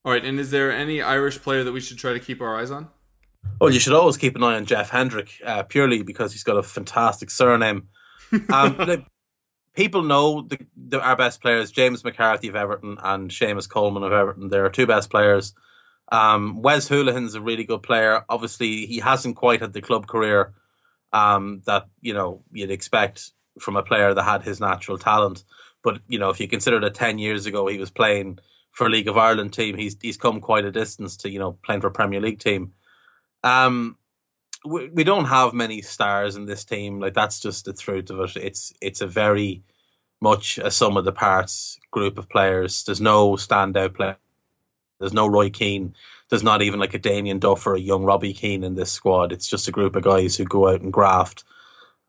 All 0.04 0.12
right, 0.12 0.25
and 0.25 0.38
is 0.38 0.50
there 0.50 0.71
any 0.71 1.02
Irish 1.02 1.42
player 1.42 1.64
that 1.64 1.73
we 1.73 1.80
should 1.80 1.99
try 1.99 2.12
to 2.12 2.21
keep 2.21 2.40
our 2.40 2.56
eyes 2.56 2.71
on? 2.71 2.88
Well, 3.61 3.73
you 3.73 3.81
should 3.81 3.95
always 3.95 4.17
keep 4.17 4.37
an 4.37 4.43
eye 4.43 4.57
on 4.57 4.67
Jeff 4.67 4.91
Hendrick, 4.91 5.31
uh, 5.45 5.62
purely 5.62 6.03
because 6.03 6.33
he's 6.33 6.45
got 6.45 6.59
a 6.59 6.62
fantastic 6.62 7.31
surname. 7.31 7.88
Um, 8.53 9.07
people 9.75 10.03
know 10.03 10.43
the, 10.43 10.59
the, 10.76 11.00
our 11.00 11.17
best 11.17 11.41
players, 11.41 11.71
James 11.71 12.03
McCarthy 12.05 12.49
of 12.49 12.57
Everton 12.57 12.99
and 13.03 13.31
Seamus 13.31 13.69
Coleman 13.69 14.03
of 14.03 14.12
Everton. 14.12 14.49
They're 14.49 14.65
our 14.65 14.71
two 14.71 14.87
best 14.87 15.11
players. 15.11 15.55
Um, 16.11 16.62
Wes 16.62 16.88
Hoolahan's 16.88 17.35
a 17.35 17.41
really 17.41 17.65
good 17.65 17.83
player. 17.83 18.25
Obviously, 18.29 18.87
he 18.87 18.99
hasn't 18.99 19.37
quite 19.37 19.61
had 19.61 19.73
the 19.73 19.81
club 19.81 20.07
career 20.07 20.55
um, 21.12 21.62
that 21.67 21.87
you 22.00 22.15
know 22.15 22.43
you'd 22.53 22.71
expect 22.71 23.31
from 23.59 23.76
a 23.76 23.83
player 23.83 24.15
that 24.15 24.23
had 24.23 24.43
his 24.43 24.61
natural 24.61 24.99
talent. 24.99 25.45
But 25.83 26.00
you 26.09 26.19
know, 26.19 26.31
if 26.31 26.41
you 26.41 26.49
consider 26.49 26.81
that 26.81 26.95
ten 26.95 27.19
years 27.19 27.47
ago 27.47 27.67
he 27.67 27.79
was 27.79 27.91
playing 27.91 28.38
for 28.73 28.87
a 28.87 28.91
League 28.91 29.09
of 29.09 29.17
Ireland 29.17 29.53
team, 29.53 29.76
he's 29.76 29.97
he's 30.00 30.17
come 30.17 30.41
quite 30.41 30.65
a 30.65 30.73
distance 30.73 31.17
to 31.19 31.31
you 31.31 31.38
know 31.38 31.59
playing 31.65 31.81
for 31.81 31.88
a 31.88 31.93
Premier 31.93 32.21
League 32.21 32.41
team. 32.41 32.73
Um, 33.47 33.97
we, 34.65 34.88
we 34.88 35.05
don't 35.05 35.26
have 35.26 35.55
many 35.55 35.81
stars 35.81 36.35
in 36.35 36.47
this 36.47 36.65
team. 36.65 37.00
Like 37.00 37.15
that's 37.15 37.38
just 37.38 37.65
the 37.65 37.73
truth 37.73 38.11
of 38.11 38.21
it. 38.21 38.37
It's 38.37 38.73
it's 38.81 39.00
a 39.00 39.07
very 39.07 39.62
much 40.21 40.59
a 40.59 40.71
sum 40.71 40.97
of 40.97 41.05
the 41.05 41.12
parts 41.12 41.79
group 41.93 42.19
of 42.19 42.29
players. 42.29 42.83
There's 42.83 43.00
no 43.00 43.33
standout 43.33 43.95
player. 43.95 44.17
There's 44.99 45.12
no 45.12 45.26
Roy 45.26 45.50
Keane. 45.50 45.95
There's 46.29 46.43
not 46.43 46.62
even 46.62 46.81
like 46.81 46.95
a 46.95 46.99
Damien 46.99 47.38
Duff 47.38 47.67
or 47.67 47.75
a 47.76 47.81
young 47.81 48.05
Robbie 48.05 48.33
Keane 48.33 48.65
in 48.65 48.75
this 48.75 48.91
squad. 48.91 49.31
It's 49.31 49.49
just 49.49 49.69
a 49.69 49.73
group 49.73 49.95
of 49.95 50.03
guys 50.03 50.37
who 50.37 50.45
go 50.45 50.69
out 50.69 50.81
and 50.81 50.93
graft 50.93 51.45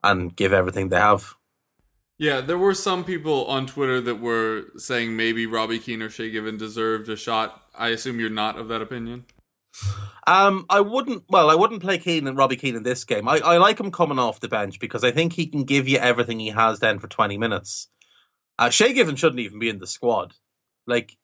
and 0.02 0.34
give 0.34 0.52
everything 0.52 0.88
they 0.88 0.98
have. 0.98 1.34
Yeah, 2.18 2.40
there 2.40 2.58
were 2.58 2.74
some 2.74 3.04
people 3.04 3.46
on 3.46 3.66
Twitter 3.66 4.00
that 4.00 4.20
were 4.20 4.64
saying 4.76 5.14
maybe 5.14 5.46
Robbie 5.46 5.78
Keane 5.78 6.02
or 6.02 6.10
Shay 6.10 6.30
Given 6.30 6.56
deserved 6.56 7.08
a 7.08 7.16
shot. 7.16 7.62
I 7.76 7.90
assume 7.90 8.18
you're 8.18 8.28
not 8.28 8.58
of 8.58 8.66
that 8.68 8.82
opinion. 8.82 9.26
Um, 10.26 10.66
I 10.68 10.80
wouldn't. 10.80 11.24
Well, 11.28 11.50
I 11.50 11.54
wouldn't 11.54 11.82
play 11.82 11.98
Keane 11.98 12.26
and 12.26 12.36
Robbie 12.36 12.56
Keane 12.56 12.76
in 12.76 12.82
this 12.82 13.04
game. 13.04 13.28
I, 13.28 13.38
I 13.38 13.56
like 13.58 13.78
him 13.80 13.90
coming 13.90 14.18
off 14.18 14.40
the 14.40 14.48
bench 14.48 14.78
because 14.78 15.04
I 15.04 15.10
think 15.10 15.32
he 15.32 15.46
can 15.46 15.64
give 15.64 15.88
you 15.88 15.98
everything 15.98 16.40
he 16.40 16.48
has 16.48 16.80
then 16.80 16.98
for 16.98 17.08
twenty 17.08 17.38
minutes. 17.38 17.88
Uh, 18.58 18.70
Shay 18.70 18.92
Given 18.92 19.16
shouldn't 19.16 19.40
even 19.40 19.58
be 19.58 19.68
in 19.68 19.78
the 19.78 19.86
squad. 19.86 20.34
Like 20.86 21.16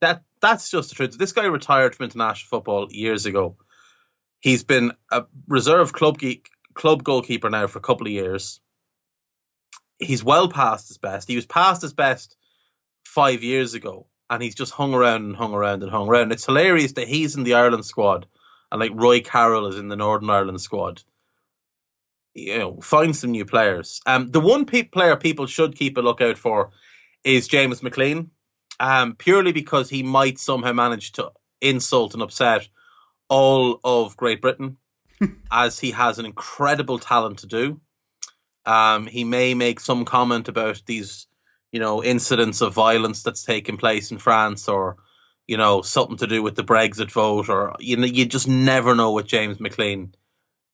that. 0.00 0.22
That's 0.40 0.70
just 0.70 0.88
the 0.88 0.94
truth. 0.94 1.18
This 1.18 1.32
guy 1.32 1.44
retired 1.44 1.94
from 1.94 2.04
international 2.04 2.48
football 2.48 2.88
years 2.90 3.26
ago. 3.26 3.56
He's 4.40 4.64
been 4.64 4.92
a 5.12 5.24
reserve 5.46 5.92
club 5.92 6.18
geek, 6.18 6.48
club 6.72 7.04
goalkeeper 7.04 7.50
now 7.50 7.66
for 7.66 7.78
a 7.78 7.82
couple 7.82 8.06
of 8.06 8.12
years 8.12 8.60
he's 10.00 10.24
well 10.24 10.48
past 10.48 10.88
his 10.88 10.98
best. 10.98 11.28
He 11.28 11.36
was 11.36 11.46
past 11.46 11.82
his 11.82 11.92
best 11.92 12.36
five 13.04 13.42
years 13.42 13.74
ago, 13.74 14.06
and 14.30 14.42
he's 14.42 14.54
just 14.54 14.72
hung 14.72 14.94
around 14.94 15.24
and 15.24 15.36
hung 15.36 15.52
around 15.52 15.82
and 15.82 15.90
hung 15.90 16.08
around. 16.08 16.30
It's 16.30 16.46
hilarious 16.46 16.92
that 16.92 17.08
he's 17.08 17.36
in 17.36 17.42
the 17.42 17.54
Ireland 17.54 17.84
squad, 17.84 18.26
and 18.70 18.80
like 18.80 18.92
Roy 18.94 19.20
Carroll 19.20 19.66
is 19.66 19.76
in 19.76 19.88
the 19.88 19.96
Northern 19.96 20.30
Ireland 20.30 20.60
squad. 20.60 21.02
You 22.32 22.58
know, 22.58 22.80
find 22.80 23.14
some 23.14 23.32
new 23.32 23.44
players. 23.44 24.00
Um, 24.06 24.28
the 24.28 24.40
one 24.40 24.64
pe- 24.64 24.84
player 24.84 25.16
people 25.16 25.46
should 25.46 25.76
keep 25.76 25.96
a 25.96 26.00
lookout 26.00 26.38
for 26.38 26.70
is 27.24 27.48
James 27.48 27.82
McLean, 27.82 28.30
um, 28.78 29.16
purely 29.16 29.50
because 29.50 29.90
he 29.90 30.04
might 30.04 30.38
somehow 30.38 30.72
manage 30.72 31.10
to 31.12 31.32
insult 31.60 32.14
and 32.14 32.22
upset 32.22 32.68
all 33.28 33.80
of 33.82 34.16
Great 34.16 34.40
Britain, 34.40 34.78
as 35.50 35.80
he 35.80 35.90
has 35.90 36.18
an 36.18 36.24
incredible 36.24 37.00
talent 37.00 37.38
to 37.40 37.46
do. 37.46 37.80
Um, 38.64 39.06
he 39.06 39.24
may 39.24 39.54
make 39.54 39.80
some 39.80 40.04
comment 40.04 40.46
about 40.46 40.82
these, 40.86 41.26
you 41.72 41.80
know, 41.80 42.02
incidents 42.02 42.60
of 42.60 42.74
violence 42.74 43.22
that's 43.22 43.44
taken 43.44 43.76
place 43.76 44.10
in 44.10 44.18
France, 44.18 44.68
or 44.68 44.96
you 45.46 45.56
know, 45.56 45.82
something 45.82 46.16
to 46.18 46.26
do 46.26 46.42
with 46.42 46.56
the 46.56 46.64
Brexit 46.64 47.10
vote, 47.10 47.48
or 47.48 47.74
you 47.78 47.96
know, 47.96 48.06
you 48.06 48.26
just 48.26 48.48
never 48.48 48.94
know 48.94 49.12
with 49.12 49.26
James 49.26 49.60
McLean. 49.60 50.14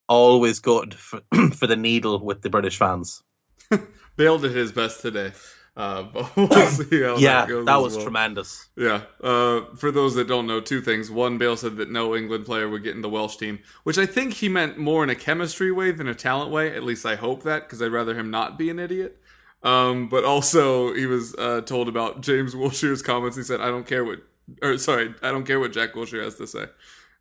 Always 0.09 0.61
good 0.61 0.95
for 0.95 1.21
for 1.55 1.67
the 1.67 1.77
needle 1.77 2.25
with 2.25 2.43
the 2.43 2.51
British 2.51 2.79
fans. 2.79 3.23
Bale 4.17 4.39
did 4.39 4.55
his 4.55 4.73
best 4.73 5.03
today. 5.03 5.33
Uh, 5.77 6.03
but 6.15 6.35
we'll 6.37 6.67
see 6.69 7.03
how 7.03 7.17
yeah, 7.17 7.41
that 7.41 7.49
goes. 7.49 7.67
that 7.67 7.77
was 7.77 7.95
well. 7.95 8.05
tremendous. 8.05 8.69
Yeah. 8.77 9.03
Uh, 9.23 9.63
for 9.77 9.91
those 9.91 10.15
that 10.15 10.27
don't 10.27 10.47
know, 10.47 10.61
two 10.61 10.81
things. 10.81 11.11
One, 11.11 11.37
Bale 11.37 11.57
said 11.57 11.77
that 11.77 11.91
no 11.91 12.17
England 12.17 12.47
player 12.47 12.69
would 12.69 12.83
get 12.83 12.95
in 12.95 13.03
the 13.03 13.11
Welsh 13.11 13.37
team, 13.37 13.59
which 13.85 13.99
I 13.99 14.07
think 14.07 14.35
he 14.35 14.49
meant 14.49 14.79
more 14.79 15.05
in 15.05 15.11
a 15.11 15.15
chemistry 15.15 15.71
way 15.71 15.91
than 15.91 16.09
a 16.09 16.15
talent 16.15 16.51
way. 16.51 16.75
At 16.75 16.83
least 16.83 17.05
I 17.05 17.17
hope 17.17 17.43
that, 17.43 17.65
because 17.65 17.83
I'd 17.83 17.93
rather 17.93 18.15
him 18.15 18.31
not 18.31 18.59
be 18.59 18.71
an 18.71 18.79
idiot. 18.79 19.21
Um, 19.63 20.09
but 20.09 20.25
also, 20.25 20.95
he 20.95 21.07
was 21.07 21.35
uh, 21.35 21.63
told 21.63 21.89
about 21.89 22.21
James 22.21 22.55
Wilshere's 22.55 23.03
comments. 23.03 23.37
He 23.37 23.43
said, 23.43 23.61
"I 23.61 23.67
don't 23.69 23.87
care 23.87 24.05
what," 24.05 24.21
or 24.63 24.79
sorry, 24.79 25.15
"I 25.23 25.31
don't 25.31 25.47
care 25.47 25.59
what 25.59 25.73
Jack 25.73 25.95
Wilshere 25.95 26.23
has 26.23 26.37
to 26.37 26.47
say." 26.47 26.67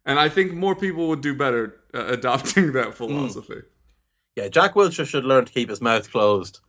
And 0.05 0.19
I 0.19 0.29
think 0.29 0.53
more 0.53 0.75
people 0.75 1.07
would 1.09 1.21
do 1.21 1.33
better 1.33 1.77
uh, 1.93 2.05
adopting 2.05 2.73
that 2.73 2.93
philosophy. 2.93 3.53
Mm. 3.53 3.65
Yeah, 4.35 4.47
Jack 4.49 4.73
Wilshere 4.75 5.07
should 5.07 5.25
learn 5.25 5.45
to 5.45 5.51
keep 5.51 5.69
his 5.69 5.81
mouth 5.81 6.11
closed 6.11 6.59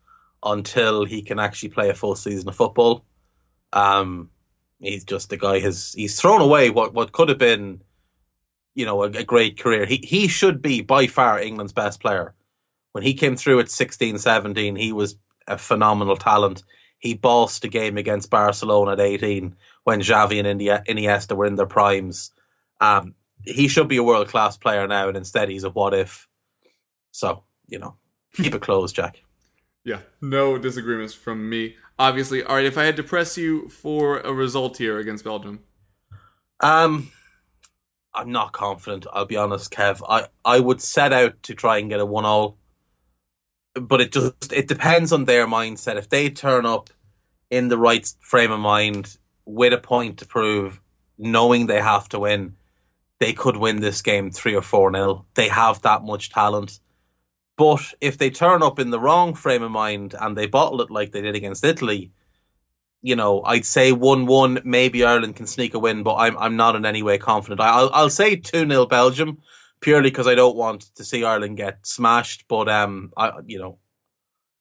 until 0.43 1.05
he 1.05 1.23
can 1.23 1.39
actually 1.39 1.71
play 1.71 1.91
a 1.91 1.95
full 1.95 2.15
season 2.15 2.49
of 2.49 2.57
football. 2.57 3.05
Um, 3.73 4.31
he's 4.79 5.05
just 5.05 5.31
the 5.31 5.37
guy 5.37 5.59
has 5.61 5.93
he's 5.93 6.19
thrown 6.21 6.41
away 6.41 6.71
what 6.71 6.95
what 6.95 7.13
could 7.13 7.29
have 7.29 7.39
been, 7.39 7.83
you 8.75 8.87
know, 8.87 9.03
a, 9.03 9.07
a, 9.07 9.25
great 9.25 9.59
career. 9.59 9.85
He 9.85 9.97
he 9.97 10.29
should 10.29 10.63
be 10.63 10.81
by 10.81 11.07
far 11.07 11.41
England's 11.41 11.73
best 11.73 12.01
player. 12.01 12.35
When 12.93 13.03
he 13.03 13.13
came 13.13 13.37
through 13.37 13.61
at 13.61 13.71
16, 13.71 14.19
17, 14.19 14.77
he 14.77 14.93
was 14.93 15.17
a 15.47 15.59
phenomenal 15.59 16.17
talent. 16.17 16.63
He 16.99 17.15
bossed 17.15 17.65
a 17.65 17.69
game 17.69 17.97
against 17.99 18.31
Barcelona 18.31 18.93
at 18.93 19.01
18 19.01 19.55
when 19.85 20.01
Xavi 20.01 20.45
and 20.45 20.61
Iniesta 20.61 21.37
were 21.37 21.47
in 21.47 21.57
their 21.57 21.67
primes. 21.67 22.33
Um, 22.81 23.15
he 23.45 23.69
should 23.69 23.89
be 23.89 23.99
a 23.99 24.03
world 24.03 24.29
class 24.29 24.57
player 24.57 24.87
now, 24.87 25.09
and 25.09 25.17
instead 25.17 25.49
he's 25.49 25.65
a 25.65 25.71
what 25.71 25.95
if. 25.95 26.27
So, 27.13 27.45
you 27.69 27.79
know, 27.79 27.97
keep 28.35 28.55
it 28.55 28.63
closed, 28.63 28.97
Jack. 28.97 29.23
Yeah, 29.85 30.01
no 30.21 30.59
disagreements 30.59 31.15
from 31.15 31.49
me. 31.49 31.77
Obviously, 31.99 32.43
all 32.43 32.57
right. 32.57 32.65
If 32.65 32.77
I 32.77 32.85
had 32.85 32.97
to 32.97 33.03
press 33.03 33.39
you 33.39 33.69
for 33.69 34.19
a 34.19 34.33
result 34.33 34.79
here 34.79 34.99
against 34.99 35.25
Belgium, 35.25 35.61
um, 36.61 37.13
I'm 38.13 38.33
not 38.33 38.53
confident. 38.53 39.07
I'll 39.13 39.27
be 39.27 39.37
honest, 39.37 39.73
Kev. 39.73 40.03
I 40.09 40.27
I 40.45 40.61
would 40.61 40.81
set 40.81 41.13
out 41.13 41.43
to 41.45 41.55
try 41.55 41.79
and 41.79 41.89
get 41.89 42.01
a 42.01 42.07
one 42.07 42.25
all, 42.25 42.59
but 43.81 44.01
it 44.01 44.13
just 44.13 44.53
it 44.53 44.69
depends 44.69 45.13
on 45.13 45.25
their 45.25 45.47
mindset. 45.47 45.97
If 45.97 46.09
they 46.09 46.31
turn 46.31 46.67
up 46.67 46.91
in 47.51 47.69
the 47.69 47.79
right 47.79 48.13
frame 48.21 48.53
of 48.53 48.61
mind 48.61 49.19
with 49.45 49.73
a 49.73 49.79
point 49.79 50.19
to 50.19 50.27
prove, 50.27 50.81
knowing 51.19 51.67
they 51.67 51.81
have 51.81 52.09
to 52.11 52.19
win, 52.21 52.57
they 53.21 53.33
could 53.33 53.57
win 53.57 53.81
this 53.81 54.03
game 54.03 54.31
three 54.31 54.55
or 54.55 54.63
four 54.63 54.91
nil. 54.91 55.27
They 55.35 55.49
have 55.49 55.83
that 55.83 56.03
much 56.03 56.31
talent. 56.31 56.81
But 57.57 57.95
if 58.01 58.19
they 58.19 58.29
turn 58.29 58.63
up 58.63 58.79
in 58.79 58.91
the 58.91 59.01
wrong 59.01 59.35
frame 59.35 59.63
of 59.63 59.71
mind 59.71 60.15
and 60.21 60.37
they 60.37 60.47
bottle 60.47 60.83
it 60.83 60.91
like 60.91 61.13
they 61.13 61.23
did 61.23 61.35
against 61.35 61.65
Italy, 61.65 62.13
you 63.01 63.17
know, 63.17 63.43
I'd 63.45 63.65
say 63.65 63.93
one-one. 63.93 64.61
Maybe 64.65 65.05
Ireland 65.05 65.37
can 65.37 65.47
sneak 65.47 65.75
a 65.75 65.79
win, 65.79 66.03
but 66.03 66.17
I'm 66.17 66.37
I'm 66.39 66.57
not 66.57 66.77
in 66.77 66.85
any 66.85 67.03
way 67.03 67.19
confident. 67.19 67.61
I'll 67.61 67.91
I'll 67.93 68.11
say 68.11 68.37
two 68.37 68.69
0 68.69 68.87
Belgium, 68.87 69.39
purely 69.81 70.11
because 70.11 70.27
I 70.27 70.35
don't 70.35 70.57
want 70.57 70.95
to 70.97 71.05
see 71.05 71.25
Ireland 71.25 71.57
get 71.57 71.87
smashed. 71.87 72.47
But 72.49 72.69
um, 72.69 73.13
I 73.17 73.33
you 73.47 73.59
know, 73.59 73.79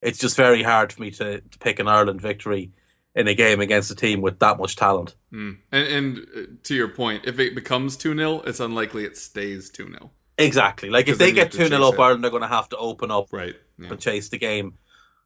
it's 0.02 0.18
just 0.18 0.36
very 0.36 0.62
hard 0.62 0.92
for 0.92 1.02
me 1.02 1.10
to, 1.12 1.40
to 1.40 1.58
pick 1.58 1.78
an 1.78 1.88
Ireland 1.88 2.20
victory 2.20 2.72
in 3.14 3.26
a 3.28 3.34
game 3.34 3.60
against 3.60 3.90
a 3.90 3.94
team 3.94 4.20
with 4.20 4.38
that 4.40 4.58
much 4.58 4.76
talent. 4.76 5.16
Mm. 5.32 5.58
And, 5.72 5.88
and 5.88 6.18
uh, 6.18 6.40
to 6.64 6.74
your 6.74 6.88
point, 6.88 7.24
if 7.24 7.40
it 7.40 7.54
becomes 7.54 7.96
two 7.96 8.14
0 8.14 8.40
it's 8.40 8.60
unlikely 8.60 9.04
it 9.04 9.16
stays 9.16 9.70
two 9.70 9.88
0 9.88 10.10
Exactly. 10.38 10.90
Like 10.90 11.08
if 11.08 11.16
they 11.16 11.32
get 11.32 11.50
two 11.50 11.66
0 11.66 11.82
up, 11.82 11.98
Ireland 11.98 12.24
are 12.26 12.30
going 12.30 12.42
to 12.42 12.48
have 12.48 12.68
to 12.68 12.76
open 12.76 13.10
up 13.10 13.32
right 13.32 13.56
yeah. 13.78 13.88
and 13.88 13.98
chase 13.98 14.28
the 14.28 14.38
game. 14.38 14.74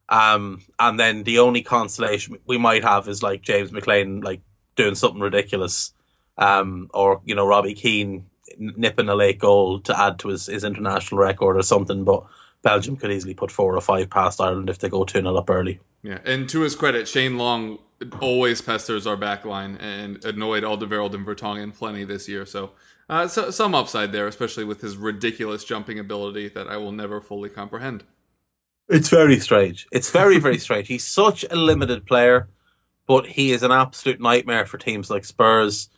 Um, 0.09 0.63
and 0.79 0.99
then 0.99 1.25
the 1.25 1.41
only 1.41 1.63
consolation 1.63 2.39
we 2.47 2.59
might 2.59 2.85
have 2.85 3.09
is 3.09 3.23
like 3.23 3.43
James 3.43 3.73
McLean 3.73 4.21
like 4.21 4.41
doing 4.77 4.95
something 4.95 5.21
ridiculous, 5.21 5.93
um, 6.39 6.89
or 6.95 7.21
you 7.25 7.35
know 7.35 7.47
Robbie 7.47 7.75
Keane 7.75 8.27
nipping 8.59 9.09
a 9.09 9.15
late 9.15 9.39
goal 9.39 9.81
to 9.81 9.99
add 9.99 10.19
to 10.21 10.29
his, 10.29 10.47
his 10.47 10.65
international 10.65 11.21
record 11.21 11.57
or 11.57 11.63
something. 11.63 12.05
But 12.05 12.25
Belgium 12.63 12.97
could 12.97 13.13
easily 13.13 13.35
put 13.35 13.51
four 13.51 13.75
or 13.75 13.81
five 13.81 14.11
past 14.11 14.41
Ireland 14.41 14.71
if 14.71 14.79
they 14.79 14.89
go 14.89 15.05
two 15.05 15.21
0 15.21 15.37
up 15.37 15.51
early. 15.51 15.81
Yeah, 16.03 16.19
and 16.25 16.49
to 16.49 16.61
his 16.61 16.75
credit, 16.75 17.09
Shane 17.09 17.37
Long 17.39 17.79
always 18.21 18.63
pesters 18.63 19.07
our 19.07 19.17
back 19.17 19.45
line 19.45 19.77
and 19.77 20.25
annoyed 20.25 20.63
Alderweireld 20.63 21.15
and 21.15 21.27
Vertonghen 21.27 21.75
plenty 21.75 22.05
this 22.05 22.29
year. 22.29 22.47
So 22.47 22.73
uh, 23.11 23.27
so, 23.27 23.51
some 23.51 23.75
upside 23.75 24.13
there, 24.13 24.29
especially 24.29 24.63
with 24.63 24.83
his 24.83 24.97
ridiculous 24.97 25.65
jumping 25.65 25.99
ability 25.99 26.49
that 26.51 26.69
I 26.69 26.77
will 26.77 26.93
never 26.93 27.21
fully 27.21 27.51
comprehend. 27.51 28.05
It's 28.89 29.09
very 29.09 29.41
strange. 29.41 29.89
It's 29.91 30.13
very, 30.13 30.39
very 30.39 30.59
strange. 30.67 30.87
He's 30.87 31.05
such 31.05 31.45
a 31.51 31.57
limited 31.57 32.07
player, 32.07 32.49
but 33.09 33.27
he 33.27 33.51
is 33.51 33.65
an 33.65 33.73
absolute 33.73 34.21
nightmare 34.21 34.65
for 34.65 34.79
teams 34.79 35.11
like 35.11 35.25
Spurs, 35.25 35.89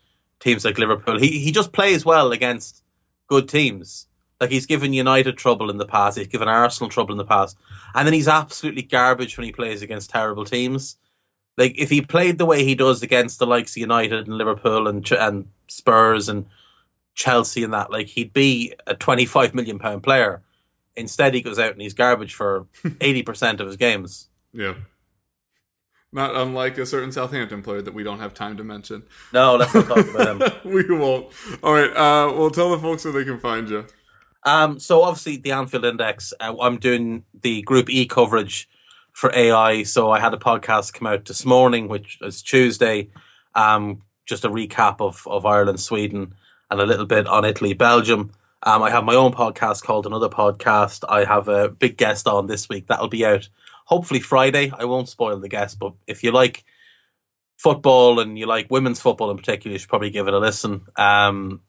teams 0.43 0.65
like 0.65 0.79
Liverpool. 0.79 1.19
He 1.19 1.39
he 1.39 1.53
just 1.53 1.73
plays 1.73 2.05
well 2.05 2.33
against 2.33 2.83
good 3.29 3.49
teams. 3.49 4.07
Like 4.41 4.51
he's 4.51 4.67
given 4.67 4.93
United 4.93 5.39
trouble 5.39 5.71
in 5.71 5.79
the 5.79 5.87
past, 5.87 6.19
he's 6.19 6.27
given 6.27 6.49
Arsenal 6.49 6.91
trouble 6.91 7.13
in 7.13 7.19
the 7.19 7.25
past, 7.25 7.57
and 7.95 8.07
then 8.07 8.13
he's 8.13 8.29
absolutely 8.29 8.83
garbage 8.83 9.37
when 9.37 9.47
he 9.47 9.53
plays 9.53 9.83
against 9.83 10.11
terrible 10.11 10.45
teams. 10.45 10.97
Like 11.57 11.79
if 11.79 11.91
he 11.91 12.01
played 12.01 12.39
the 12.39 12.47
way 12.47 12.65
he 12.65 12.75
does 12.75 13.03
against 13.03 13.39
the 13.39 13.47
likes 13.47 13.73
of 13.73 13.81
United 13.81 14.27
and 14.27 14.37
Liverpool 14.37 14.89
and 14.89 15.09
and 15.13 15.49
Spurs 15.69 16.29
and 16.29 16.47
Chelsea 17.15 17.63
and 17.63 17.73
that, 17.73 17.93
like 17.93 18.09
he'd 18.09 18.33
be 18.33 18.75
a 18.87 18.95
twenty-five 18.95 19.55
million 19.55 19.79
pound 19.79 20.03
player. 20.03 20.43
Instead, 20.97 21.35
he 21.35 21.41
goes 21.41 21.59
out 21.59 21.73
and 21.73 21.81
he's 21.81 21.95
garbage 21.95 22.35
for 22.35 22.67
eighty 23.01 23.23
percent 23.23 23.61
of 23.61 23.67
his 23.69 23.77
games. 23.77 24.29
Yeah. 24.53 24.75
Not 26.15 26.37
unlike 26.37 26.77
a 26.77 26.85
certain 26.85 27.11
Southampton 27.11 27.63
player 27.63 27.81
that 27.81 27.95
we 27.95 28.03
don't 28.03 28.19
have 28.19 28.35
time 28.35 28.59
to 28.59 28.65
mention. 28.65 29.05
No, 29.33 29.57
let's 29.57 29.73
not 29.73 29.87
talk 29.87 30.07
about 30.07 30.43
him. 30.43 30.61
we 30.71 30.85
won't. 30.85 31.33
All 31.63 31.73
right. 31.73 31.91
Uh, 31.91 32.33
well, 32.37 32.51
tell 32.51 32.71
the 32.71 32.79
folks 32.79 33.05
where 33.05 33.15
they 33.15 33.25
can 33.25 33.39
find 33.39 33.69
you. 33.69 33.87
Um, 34.45 34.79
so 34.79 35.03
obviously 35.03 35.39
the 35.39 35.53
Anfield 35.53 35.87
Index. 35.87 36.35
Uh, 36.39 36.55
I'm 36.61 36.79
doing 36.79 37.25
the 37.41 37.63
Group 37.63 37.89
E 37.89 38.07
coverage 38.07 38.69
for 39.13 39.35
AI. 39.35 39.85
So 39.85 40.11
I 40.11 40.21
had 40.21 40.35
a 40.35 40.39
podcast 40.39 40.93
come 40.93 41.07
out 41.07 41.25
this 41.25 41.47
morning, 41.47 41.89
which 41.89 42.19
is 42.21 42.43
Tuesday. 42.43 43.09
Um, 43.55 44.03
just 44.27 44.45
a 44.45 44.51
recap 44.51 45.01
of 45.01 45.27
of 45.27 45.47
Ireland, 45.47 45.81
Sweden, 45.81 46.35
and 46.71 46.81
a 46.81 46.87
little 46.87 47.07
bit 47.07 47.27
on 47.27 47.45
Italy, 47.45 47.73
Belgium. 47.73 48.33
Um, 48.65 48.83
I 48.83 48.91
have 48.91 49.05
my 49.05 49.15
own 49.15 49.33
podcast 49.33 49.83
called 49.83 50.07
Another 50.07 50.29
Podcast. 50.29 51.05
I 51.09 51.25
have 51.25 51.49
a 51.49 51.69
big 51.69 51.97
guest 51.97 52.29
on 52.29 52.47
this 52.47 52.69
week. 52.69 52.87
That'll 52.87 53.09
be 53.09 53.27
out 53.27 53.49
hopefully 53.93 54.21
Friday. 54.21 54.73
I 54.75 54.87
won't 54.87 55.11
spoil 55.11 55.39
the 55.39 55.51
guest, 55.51 55.79
but 55.79 55.93
if 56.07 56.25
you 56.25 56.33
like 56.33 56.65
football 57.59 58.21
and 58.21 58.39
you 58.39 58.47
like 58.47 58.71
women's 58.71 59.03
football 59.03 59.31
in 59.31 59.37
particular, 59.37 59.75
you 59.75 59.79
should 59.79 59.91
probably 59.91 60.09
give 60.09 60.29
it 60.29 60.33
a 60.33 60.39
listen. 60.39 60.87
Um, 60.97 61.61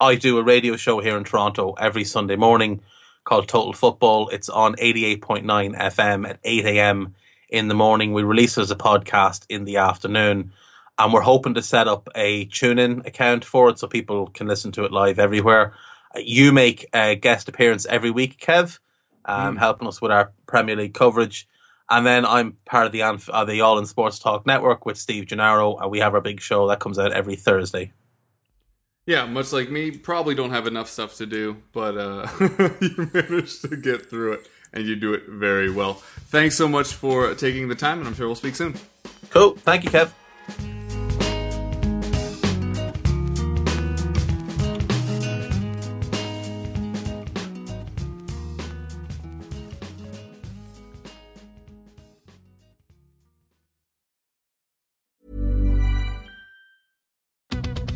I 0.00 0.16
do 0.16 0.38
a 0.38 0.42
radio 0.42 0.74
show 0.74 0.98
here 0.98 1.16
in 1.16 1.22
Toronto 1.22 1.74
every 1.74 2.02
Sunday 2.02 2.34
morning 2.34 2.82
called 3.22 3.46
Total 3.46 3.72
Football. 3.72 4.30
It's 4.30 4.48
on 4.48 4.74
88.9 4.74 5.44
FM 5.78 6.28
at 6.28 6.40
8 6.42 6.66
a.m. 6.66 7.14
in 7.48 7.68
the 7.68 7.74
morning. 7.74 8.12
We 8.12 8.24
release 8.24 8.58
it 8.58 8.62
as 8.62 8.72
a 8.72 8.76
podcast 8.76 9.46
in 9.48 9.64
the 9.64 9.76
afternoon. 9.76 10.52
And 10.98 11.12
we're 11.12 11.20
hoping 11.20 11.54
to 11.54 11.62
set 11.62 11.86
up 11.86 12.08
a 12.16 12.46
tune 12.46 12.80
in 12.80 13.02
account 13.06 13.44
for 13.44 13.68
it 13.68 13.78
so 13.78 13.86
people 13.86 14.26
can 14.26 14.48
listen 14.48 14.72
to 14.72 14.84
it 14.84 14.90
live 14.90 15.20
everywhere. 15.20 15.72
You 16.16 16.50
make 16.50 16.86
a 16.92 17.14
guest 17.14 17.48
appearance 17.48 17.86
every 17.86 18.10
week, 18.10 18.40
Kev 18.40 18.80
um, 19.28 19.54
mm. 19.54 19.58
helping 19.58 19.86
us 19.86 20.02
with 20.02 20.10
our 20.10 20.32
Premier 20.46 20.74
League 20.74 20.94
coverage. 20.94 21.46
And 21.90 22.04
then 22.04 22.26
I'm 22.26 22.56
part 22.64 22.86
of 22.86 22.92
the 22.92 23.02
uh, 23.02 23.44
the 23.44 23.60
All 23.60 23.78
in 23.78 23.86
Sports 23.86 24.18
Talk 24.18 24.46
Network 24.46 24.84
with 24.84 24.98
Steve 24.98 25.26
Gennaro, 25.26 25.76
and 25.78 25.90
we 25.90 26.00
have 26.00 26.14
our 26.14 26.20
big 26.20 26.40
show 26.40 26.66
that 26.68 26.80
comes 26.80 26.98
out 26.98 27.12
every 27.12 27.36
Thursday. 27.36 27.92
Yeah, 29.06 29.24
much 29.24 29.54
like 29.54 29.70
me, 29.70 29.90
probably 29.90 30.34
don't 30.34 30.50
have 30.50 30.66
enough 30.66 30.90
stuff 30.90 31.16
to 31.16 31.24
do, 31.24 31.56
but 31.72 31.96
uh, 31.96 32.28
you 32.82 33.10
managed 33.14 33.62
to 33.62 33.74
get 33.74 34.10
through 34.10 34.34
it, 34.34 34.46
and 34.74 34.84
you 34.84 34.96
do 34.96 35.14
it 35.14 35.22
very 35.26 35.70
well. 35.70 35.94
Thanks 35.94 36.58
so 36.58 36.68
much 36.68 36.92
for 36.92 37.34
taking 37.34 37.68
the 37.68 37.74
time, 37.74 38.00
and 38.00 38.08
I'm 38.08 38.14
sure 38.14 38.26
we'll 38.26 38.36
speak 38.36 38.54
soon. 38.54 38.74
Cool. 39.30 39.56
Thank 39.56 39.84
you, 39.84 39.90
Kev. 39.90 40.12